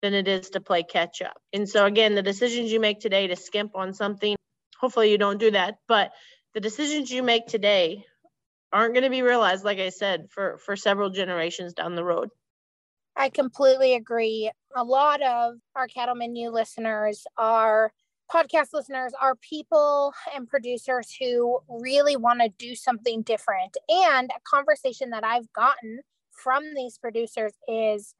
than 0.02 0.14
it 0.14 0.28
is 0.28 0.50
to 0.50 0.60
play 0.60 0.84
catch 0.84 1.22
up. 1.22 1.36
And 1.52 1.68
so 1.68 1.84
again, 1.84 2.14
the 2.14 2.22
decisions 2.22 2.70
you 2.70 2.78
make 2.78 3.00
today 3.00 3.26
to 3.26 3.36
skimp 3.36 3.72
on 3.74 3.92
something 3.94 4.36
hopefully 4.78 5.10
you 5.10 5.18
don't 5.18 5.38
do 5.38 5.50
that 5.50 5.76
but 5.86 6.12
the 6.54 6.60
decisions 6.60 7.10
you 7.10 7.22
make 7.22 7.46
today 7.46 8.04
aren't 8.72 8.94
going 8.94 9.04
to 9.04 9.10
be 9.10 9.22
realized 9.22 9.64
like 9.64 9.78
i 9.78 9.88
said 9.88 10.26
for 10.30 10.56
for 10.58 10.76
several 10.76 11.10
generations 11.10 11.74
down 11.74 11.94
the 11.94 12.04
road 12.04 12.30
i 13.16 13.28
completely 13.28 13.94
agree 13.94 14.50
a 14.76 14.84
lot 14.84 15.20
of 15.22 15.54
our 15.74 15.88
cattlemen 15.88 16.36
you 16.36 16.50
listeners 16.50 17.26
are 17.36 17.92
podcast 18.32 18.68
listeners 18.72 19.12
are 19.20 19.34
people 19.36 20.12
and 20.34 20.48
producers 20.48 21.14
who 21.18 21.58
really 21.68 22.16
want 22.16 22.40
to 22.40 22.48
do 22.58 22.74
something 22.74 23.22
different 23.22 23.76
and 23.88 24.30
a 24.30 24.40
conversation 24.44 25.10
that 25.10 25.24
i've 25.24 25.52
gotten 25.52 26.00
from 26.30 26.62
these 26.74 26.98
producers 26.98 27.52
is 27.66 28.14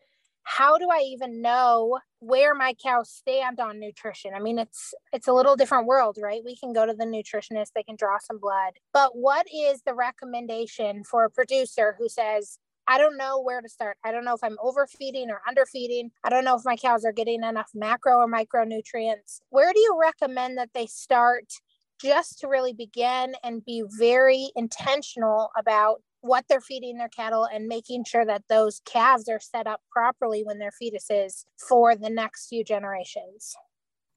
how 0.49 0.79
do 0.79 0.89
I 0.91 1.01
even 1.01 1.43
know 1.43 1.99
where 2.21 2.55
my 2.55 2.75
cows 2.83 3.11
stand 3.11 3.61
on 3.61 3.79
nutrition? 3.79 4.33
I 4.35 4.41
mean, 4.41 4.59
it's 4.59 4.95
it's 5.13 5.29
a 5.29 5.33
little 5.35 5.57
different 5.57 5.87
world, 5.87 6.17
right? 6.23 6.41
We 6.43 6.57
can 6.57 6.73
go 6.73 6.87
to 6.87 6.95
the 6.95 7.05
nutritionist, 7.05 7.73
they 7.75 7.83
can 7.83 7.97
draw 7.97 8.17
some 8.19 8.39
blood. 8.39 8.73
But 8.95 9.15
what 9.15 9.47
is 9.55 9.83
the 9.83 9.93
recommendation 9.93 11.05
for 11.05 11.25
a 11.25 11.31
producer 11.31 11.97
who 11.99 12.09
says, 12.09 12.59
I 12.89 12.97
don't 12.97 13.19
know 13.19 13.41
where 13.41 13.61
to 13.61 13.69
start. 13.69 13.99
I 14.03 14.13
don't 14.13 14.25
know 14.25 14.35
if 14.35 14.43
I'm 14.43 14.57
overfeeding 14.63 15.31
or 15.31 15.43
underfeeding. 15.47 16.11
I 16.25 16.31
don't 16.31 16.45
know 16.45 16.57
if 16.57 16.63
my 16.65 16.77
cows 16.77 17.05
are 17.05 17.13
getting 17.13 17.43
enough 17.43 17.71
macro 17.75 18.17
or 18.17 18.27
micronutrients. 18.27 19.41
Where 19.51 19.73
do 19.75 19.79
you 19.79 19.99
recommend 20.01 20.57
that 20.57 20.71
they 20.75 20.87
start 20.87 21.53
just 22.01 22.39
to 22.41 22.49
really 22.49 22.73
begin 22.73 23.35
and 23.45 23.65
be 23.65 23.85
very 23.99 24.51
intentional 24.57 25.51
about 25.57 26.01
what 26.21 26.45
they're 26.49 26.61
feeding 26.61 26.97
their 26.97 27.09
cattle 27.09 27.47
and 27.53 27.69
making 27.69 28.05
sure 28.05 28.25
that 28.25 28.43
those 28.49 28.81
calves 28.85 29.29
are 29.29 29.41
set 29.41 29.67
up 29.67 29.81
properly 29.91 30.43
when 30.43 30.59
they're 30.59 30.73
fetuses 30.83 31.45
for 31.69 31.95
the 31.95 32.11
next 32.11 32.49
few 32.49 32.65
generations. 32.65 33.55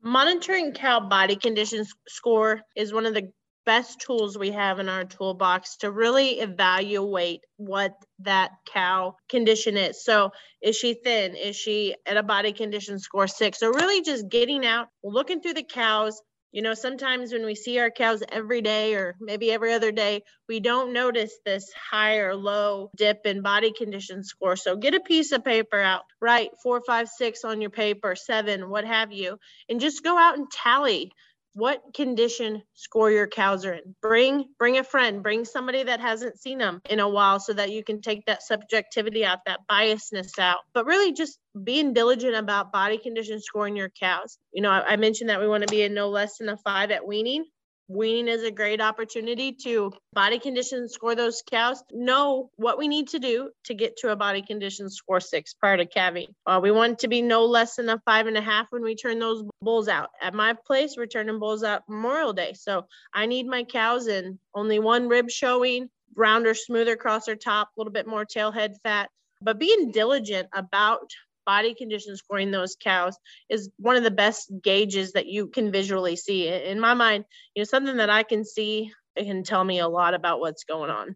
Monitoring 0.01 0.71
cow 0.71 0.99
body 0.99 1.35
condition 1.35 1.85
score 2.07 2.61
is 2.75 2.93
one 2.93 3.05
of 3.05 3.13
the 3.13 3.31
best 3.65 4.01
tools 4.01 4.37
we 4.37 4.51
have 4.51 4.79
in 4.79 4.89
our 4.89 5.05
toolbox 5.05 5.77
to 5.77 5.91
really 5.91 6.39
evaluate 6.39 7.41
what 7.57 7.93
that 8.19 8.51
cow 8.71 9.15
condition 9.29 9.77
is. 9.77 10.03
So, 10.03 10.31
is 10.61 10.75
she 10.75 10.93
thin? 10.93 11.35
Is 11.35 11.55
she 11.55 11.95
at 12.05 12.17
a 12.17 12.23
body 12.23 12.53
condition 12.53 12.99
score 12.99 13.27
six? 13.27 13.59
So, 13.59 13.69
really 13.69 14.01
just 14.01 14.29
getting 14.29 14.65
out, 14.65 14.87
looking 15.03 15.41
through 15.41 15.55
the 15.55 15.63
cows, 15.63 16.21
you 16.51 16.61
know, 16.61 16.73
sometimes 16.73 17.31
when 17.31 17.45
we 17.45 17.55
see 17.55 17.79
our 17.79 17.89
cows 17.89 18.21
every 18.29 18.61
day 18.61 18.95
or 18.95 19.15
maybe 19.21 19.51
every 19.51 19.73
other 19.73 19.91
day, 19.91 20.23
we 20.49 20.59
don't 20.59 20.91
notice 20.91 21.33
this 21.45 21.71
high 21.91 22.17
or 22.17 22.35
low 22.35 22.91
dip 22.97 23.21
in 23.25 23.41
body 23.41 23.71
condition 23.71 24.23
score. 24.23 24.57
So 24.57 24.75
get 24.75 24.93
a 24.93 24.99
piece 24.99 25.31
of 25.31 25.45
paper 25.45 25.79
out, 25.79 26.01
write 26.19 26.49
four, 26.61 26.81
five, 26.85 27.07
six 27.07 27.45
on 27.45 27.61
your 27.61 27.69
paper, 27.69 28.15
seven, 28.15 28.69
what 28.69 28.83
have 28.83 29.13
you, 29.13 29.37
and 29.69 29.79
just 29.79 30.03
go 30.03 30.17
out 30.17 30.37
and 30.37 30.51
tally 30.51 31.13
what 31.53 31.81
condition 31.93 32.61
score 32.73 33.11
your 33.11 33.27
cows 33.27 33.65
are 33.65 33.73
in? 33.73 33.95
Bring 34.01 34.45
bring 34.57 34.77
a 34.77 34.83
friend 34.83 35.21
bring 35.21 35.45
somebody 35.45 35.83
that 35.83 35.99
hasn't 35.99 36.39
seen 36.39 36.57
them 36.57 36.81
in 36.89 36.99
a 36.99 37.09
while 37.09 37.39
so 37.39 37.53
that 37.53 37.71
you 37.71 37.83
can 37.83 38.01
take 38.01 38.25
that 38.25 38.43
subjectivity 38.43 39.25
out 39.25 39.39
that 39.45 39.61
biasness 39.69 40.39
out. 40.39 40.59
But 40.73 40.85
really 40.85 41.13
just 41.13 41.39
being 41.63 41.93
diligent 41.93 42.35
about 42.35 42.71
body 42.71 42.97
condition 42.97 43.41
scoring 43.41 43.75
your 43.75 43.89
cows. 43.89 44.37
You 44.53 44.61
know 44.61 44.71
i, 44.71 44.93
I 44.93 44.95
mentioned 44.95 45.29
that 45.29 45.39
we 45.39 45.47
want 45.47 45.67
to 45.67 45.71
be 45.71 45.81
in 45.81 45.93
no 45.93 46.09
less 46.09 46.37
than 46.37 46.49
a 46.49 46.57
five 46.57 46.91
at 46.91 47.05
weaning 47.05 47.45
weaning 47.91 48.27
is 48.27 48.43
a 48.43 48.51
great 48.51 48.81
opportunity 48.81 49.51
to 49.51 49.91
body 50.13 50.39
condition 50.39 50.87
score 50.87 51.15
those 51.15 51.43
cows 51.49 51.83
know 51.91 52.49
what 52.55 52.77
we 52.77 52.87
need 52.87 53.09
to 53.09 53.19
do 53.19 53.49
to 53.65 53.73
get 53.73 53.97
to 53.97 54.11
a 54.11 54.15
body 54.15 54.41
condition 54.41 54.89
score 54.89 55.19
six 55.19 55.53
prior 55.53 55.77
to 55.77 55.85
calving. 55.85 56.27
Uh, 56.45 56.59
we 56.61 56.71
want 56.71 56.99
to 56.99 57.07
be 57.07 57.21
no 57.21 57.45
less 57.45 57.75
than 57.75 57.89
a 57.89 57.99
five 58.05 58.27
and 58.27 58.37
a 58.37 58.41
half 58.41 58.67
when 58.69 58.83
we 58.83 58.95
turn 58.95 59.19
those 59.19 59.43
bulls 59.61 59.87
out. 59.87 60.09
At 60.21 60.33
my 60.33 60.53
place 60.65 60.95
we're 60.95 61.05
turning 61.05 61.39
bulls 61.39 61.63
out 61.63 61.83
memorial 61.87 62.33
day. 62.33 62.53
So 62.53 62.85
i 63.13 63.25
need 63.25 63.47
my 63.47 63.63
cows 63.63 64.07
in 64.07 64.39
only 64.55 64.79
one 64.79 65.07
rib 65.07 65.29
showing 65.29 65.89
rounder 66.15 66.53
smoother 66.53 66.93
across 66.93 67.25
their 67.25 67.35
top 67.35 67.69
a 67.69 67.79
little 67.79 67.93
bit 67.93 68.07
more 68.07 68.25
tail 68.25 68.51
head 68.51 68.75
fat 68.83 69.09
but 69.41 69.59
being 69.59 69.91
diligent 69.91 70.47
about 70.53 71.09
body 71.45 71.73
condition 71.73 72.15
scoring 72.15 72.51
those 72.51 72.75
cows 72.81 73.17
is 73.49 73.69
one 73.77 73.95
of 73.95 74.03
the 74.03 74.11
best 74.11 74.51
gauges 74.61 75.13
that 75.13 75.27
you 75.27 75.47
can 75.47 75.71
visually 75.71 76.15
see. 76.15 76.47
In 76.47 76.79
my 76.79 76.93
mind, 76.93 77.25
you 77.55 77.61
know, 77.61 77.65
something 77.65 77.97
that 77.97 78.09
I 78.09 78.23
can 78.23 78.45
see 78.45 78.91
it 79.15 79.25
can 79.25 79.43
tell 79.43 79.63
me 79.63 79.79
a 79.79 79.87
lot 79.87 80.13
about 80.13 80.39
what's 80.39 80.63
going 80.63 80.89
on. 80.89 81.15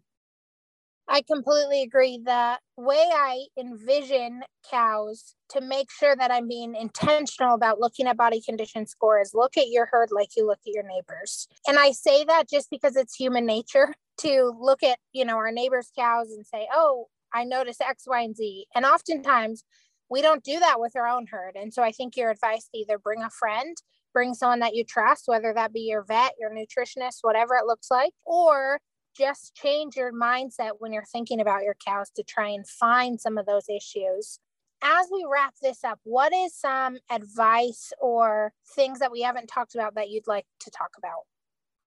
I 1.08 1.22
completely 1.22 1.82
agree. 1.82 2.18
The 2.22 2.58
way 2.76 3.08
I 3.14 3.46
envision 3.56 4.42
cows 4.68 5.36
to 5.50 5.60
make 5.60 5.90
sure 5.90 6.16
that 6.16 6.32
I'm 6.32 6.48
being 6.48 6.74
intentional 6.74 7.54
about 7.54 7.78
looking 7.78 8.08
at 8.08 8.16
body 8.16 8.42
condition 8.42 8.86
scores, 8.86 9.30
look 9.32 9.56
at 9.56 9.68
your 9.68 9.86
herd 9.86 10.10
like 10.10 10.30
you 10.36 10.44
look 10.44 10.58
at 10.66 10.72
your 10.72 10.82
neighbors. 10.82 11.46
And 11.66 11.78
I 11.78 11.92
say 11.92 12.24
that 12.24 12.48
just 12.48 12.70
because 12.70 12.96
it's 12.96 13.14
human 13.14 13.46
nature 13.46 13.94
to 14.22 14.52
look 14.58 14.82
at, 14.82 14.98
you 15.12 15.24
know, 15.24 15.36
our 15.36 15.52
neighbors' 15.52 15.92
cows 15.96 16.32
and 16.32 16.44
say, 16.44 16.66
oh, 16.72 17.06
I 17.32 17.44
notice 17.44 17.80
X, 17.80 18.04
Y, 18.06 18.20
and 18.22 18.36
Z. 18.36 18.66
And 18.74 18.84
oftentimes 18.84 19.62
we 20.10 20.22
don't 20.22 20.44
do 20.44 20.58
that 20.60 20.80
with 20.80 20.96
our 20.96 21.06
own 21.06 21.26
herd. 21.26 21.56
And 21.56 21.72
so 21.72 21.82
I 21.82 21.92
think 21.92 22.16
your 22.16 22.30
advice 22.30 22.68
to 22.72 22.78
either 22.78 22.98
bring 22.98 23.22
a 23.22 23.30
friend, 23.30 23.76
bring 24.12 24.34
someone 24.34 24.60
that 24.60 24.74
you 24.74 24.84
trust, 24.84 25.24
whether 25.26 25.52
that 25.54 25.72
be 25.72 25.80
your 25.80 26.04
vet, 26.04 26.32
your 26.38 26.50
nutritionist, 26.50 27.18
whatever 27.22 27.56
it 27.56 27.66
looks 27.66 27.90
like, 27.90 28.12
or 28.24 28.80
just 29.16 29.54
change 29.54 29.96
your 29.96 30.12
mindset 30.12 30.72
when 30.78 30.92
you're 30.92 31.04
thinking 31.04 31.40
about 31.40 31.62
your 31.62 31.76
cows 31.84 32.10
to 32.16 32.22
try 32.22 32.48
and 32.48 32.68
find 32.68 33.20
some 33.20 33.38
of 33.38 33.46
those 33.46 33.68
issues. 33.68 34.38
As 34.82 35.06
we 35.10 35.26
wrap 35.30 35.54
this 35.62 35.82
up, 35.84 35.98
what 36.04 36.34
is 36.34 36.54
some 36.54 36.98
advice 37.10 37.92
or 38.00 38.52
things 38.74 38.98
that 38.98 39.10
we 39.10 39.22
haven't 39.22 39.46
talked 39.46 39.74
about 39.74 39.94
that 39.94 40.10
you'd 40.10 40.26
like 40.26 40.44
to 40.60 40.70
talk 40.70 40.90
about? 40.98 41.24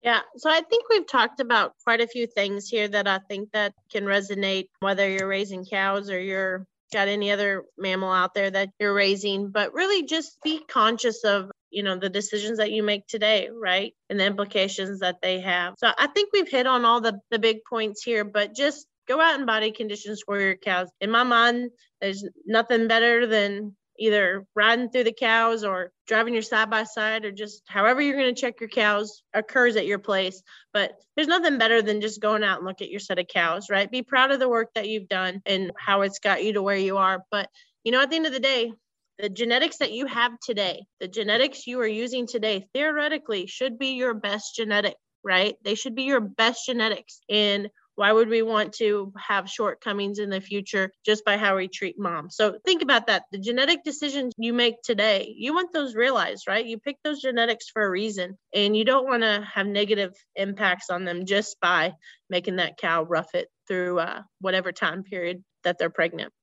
Yeah, 0.03 0.19
so 0.35 0.49
I 0.49 0.59
think 0.59 0.89
we've 0.89 1.07
talked 1.07 1.39
about 1.39 1.75
quite 1.85 2.01
a 2.01 2.07
few 2.07 2.27
things 2.27 2.67
here 2.67 2.89
that 2.89 3.07
I 3.07 3.19
think 3.19 3.51
that 3.53 3.73
can 3.89 4.03
resonate 4.03 4.67
whether 4.81 5.09
you're 5.09 5.29
raising 5.29 5.65
cows 5.65 6.09
or 6.09 6.19
you're 6.19 6.67
got 6.93 7.07
any 7.07 7.31
other 7.31 7.63
mammal 7.77 8.11
out 8.11 8.33
there 8.33 8.49
that 8.51 8.69
you're 8.79 8.93
raising, 8.93 9.51
but 9.51 9.73
really 9.73 10.05
just 10.05 10.37
be 10.43 10.61
conscious 10.65 11.23
of 11.23 11.51
you 11.69 11.83
know 11.83 11.97
the 11.97 12.09
decisions 12.09 12.59
that 12.59 12.71
you 12.71 12.83
make 12.83 13.07
today 13.07 13.49
right? 13.51 13.93
And 14.09 14.19
the 14.19 14.25
implications 14.25 14.99
that 14.99 15.17
they 15.21 15.41
have. 15.41 15.73
So 15.77 15.91
i 15.97 16.07
think 16.07 16.29
we've 16.31 16.49
hit 16.49 16.67
on 16.67 16.85
all 16.85 17.01
the 17.01 17.19
the 17.31 17.39
big 17.39 17.57
points 17.69 18.03
here 18.03 18.23
but 18.23 18.55
just 18.55 18.85
go 19.07 19.19
out 19.19 19.35
and 19.35 19.45
body 19.45 19.71
condition 19.71 20.15
score 20.15 20.39
your 20.39 20.55
cows. 20.55 20.87
In 21.01 21.11
my 21.11 21.23
mind 21.23 21.71
there's 21.99 22.23
nothing 22.45 22.87
better 22.87 23.27
than 23.27 23.75
either 23.99 24.45
riding 24.55 24.89
through 24.89 25.03
the 25.03 25.13
cows 25.13 25.63
or 25.63 25.91
driving 26.07 26.33
your 26.33 26.41
side 26.41 26.69
by 26.69 26.83
side 26.83 27.25
or 27.25 27.31
just 27.31 27.63
however 27.67 28.01
you're 28.01 28.17
going 28.17 28.33
to 28.33 28.41
check 28.41 28.59
your 28.59 28.69
cows 28.69 29.23
occurs 29.33 29.75
at 29.75 29.85
your 29.85 29.99
place. 29.99 30.41
But 30.73 30.93
there's 31.15 31.27
nothing 31.27 31.57
better 31.57 31.81
than 31.81 32.01
just 32.01 32.21
going 32.21 32.43
out 32.43 32.57
and 32.57 32.67
look 32.67 32.81
at 32.81 32.89
your 32.89 32.99
set 32.99 33.19
of 33.19 33.27
cows, 33.27 33.69
right? 33.69 33.89
Be 33.89 34.01
proud 34.01 34.31
of 34.31 34.39
the 34.39 34.49
work 34.49 34.69
that 34.75 34.89
you've 34.89 35.09
done 35.09 35.41
and 35.45 35.71
how 35.77 36.01
it's 36.01 36.19
got 36.19 36.43
you 36.43 36.53
to 36.53 36.61
where 36.61 36.77
you 36.77 36.97
are. 36.97 37.23
But 37.31 37.49
you 37.83 37.91
know, 37.91 38.01
at 38.01 38.09
the 38.09 38.15
end 38.15 38.25
of 38.25 38.33
the 38.33 38.39
day, 38.39 38.71
the 39.19 39.29
genetics 39.29 39.77
that 39.77 39.91
you 39.91 40.07
have 40.07 40.39
today, 40.39 40.85
the 40.99 41.07
genetics 41.07 41.67
you 41.67 41.79
are 41.79 41.87
using 41.87 42.25
today, 42.25 42.65
theoretically 42.73 43.45
should 43.45 43.77
be 43.77 43.93
your 43.93 44.13
best 44.13 44.55
genetic, 44.55 44.95
right? 45.23 45.55
They 45.63 45.75
should 45.75 45.95
be 45.95 46.03
your 46.03 46.21
best 46.21 46.65
genetics. 46.65 47.21
And 47.29 47.69
why 47.95 48.11
would 48.11 48.29
we 48.29 48.41
want 48.41 48.73
to 48.73 49.13
have 49.17 49.49
shortcomings 49.49 50.19
in 50.19 50.29
the 50.29 50.41
future 50.41 50.91
just 51.05 51.23
by 51.25 51.37
how 51.37 51.55
we 51.55 51.67
treat 51.67 51.99
mom? 51.99 52.29
So 52.29 52.57
think 52.65 52.81
about 52.81 53.07
that. 53.07 53.23
The 53.31 53.37
genetic 53.37 53.83
decisions 53.83 54.33
you 54.37 54.53
make 54.53 54.81
today, 54.83 55.33
you 55.37 55.53
want 55.53 55.73
those 55.73 55.95
realized, 55.95 56.47
right? 56.47 56.65
You 56.65 56.79
pick 56.79 56.97
those 57.03 57.21
genetics 57.21 57.69
for 57.69 57.83
a 57.83 57.89
reason 57.89 58.37
and 58.53 58.75
you 58.75 58.85
don't 58.85 59.07
want 59.07 59.23
to 59.23 59.47
have 59.53 59.67
negative 59.67 60.13
impacts 60.35 60.89
on 60.89 61.05
them 61.05 61.25
just 61.25 61.59
by 61.61 61.93
making 62.29 62.55
that 62.57 62.77
cow 62.77 63.03
rough 63.03 63.35
it 63.35 63.47
through 63.67 63.99
uh, 63.99 64.21
whatever 64.39 64.71
time 64.71 65.03
period 65.03 65.43
that 65.63 65.77
they're 65.77 65.89
pregnant. 65.89 66.33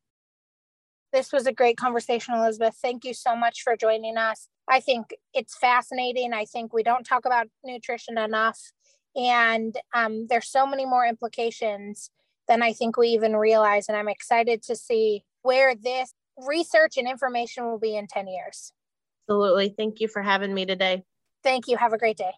This 1.12 1.32
was 1.32 1.46
a 1.46 1.52
great 1.52 1.76
conversation, 1.76 2.34
Elizabeth. 2.34 2.76
Thank 2.80 3.04
you 3.04 3.14
so 3.14 3.34
much 3.34 3.62
for 3.62 3.76
joining 3.76 4.16
us. 4.16 4.48
I 4.68 4.78
think 4.78 5.12
it's 5.34 5.58
fascinating. 5.58 6.32
I 6.32 6.44
think 6.44 6.72
we 6.72 6.84
don't 6.84 7.02
talk 7.02 7.26
about 7.26 7.48
nutrition 7.64 8.16
enough. 8.16 8.60
And 9.16 9.76
um, 9.94 10.26
there's 10.28 10.48
so 10.48 10.66
many 10.66 10.86
more 10.86 11.06
implications 11.06 12.10
than 12.48 12.62
I 12.62 12.72
think 12.72 12.96
we 12.96 13.08
even 13.08 13.36
realize. 13.36 13.88
And 13.88 13.96
I'm 13.96 14.08
excited 14.08 14.62
to 14.64 14.76
see 14.76 15.24
where 15.42 15.74
this 15.74 16.12
research 16.46 16.96
and 16.96 17.08
information 17.08 17.64
will 17.66 17.78
be 17.78 17.96
in 17.96 18.06
10 18.06 18.28
years. 18.28 18.72
Absolutely. 19.28 19.74
Thank 19.76 20.00
you 20.00 20.08
for 20.08 20.22
having 20.22 20.52
me 20.52 20.66
today. 20.66 21.04
Thank 21.42 21.68
you. 21.68 21.76
Have 21.76 21.92
a 21.92 21.98
great 21.98 22.16
day. 22.16 22.32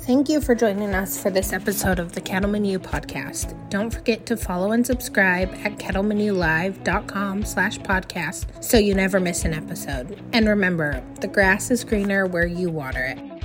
Thank 0.00 0.28
you 0.28 0.40
for 0.40 0.54
joining 0.54 0.94
us 0.94 1.20
for 1.20 1.30
this 1.30 1.52
episode 1.52 1.98
of 1.98 2.12
the 2.12 2.20
Cattleman 2.20 2.64
U 2.64 2.78
podcast. 2.78 3.56
Don't 3.70 3.92
forget 3.92 4.24
to 4.26 4.36
follow 4.36 4.70
and 4.70 4.86
subscribe 4.86 5.48
at 5.64 5.78
cattlemanulive.com 5.78 7.44
slash 7.44 7.78
podcast 7.78 8.62
so 8.62 8.76
you 8.76 8.94
never 8.94 9.18
miss 9.18 9.44
an 9.44 9.52
episode. 9.52 10.22
And 10.32 10.48
remember, 10.48 11.02
the 11.20 11.26
grass 11.26 11.72
is 11.72 11.82
greener 11.82 12.24
where 12.26 12.46
you 12.46 12.70
water 12.70 13.02
it. 13.02 13.35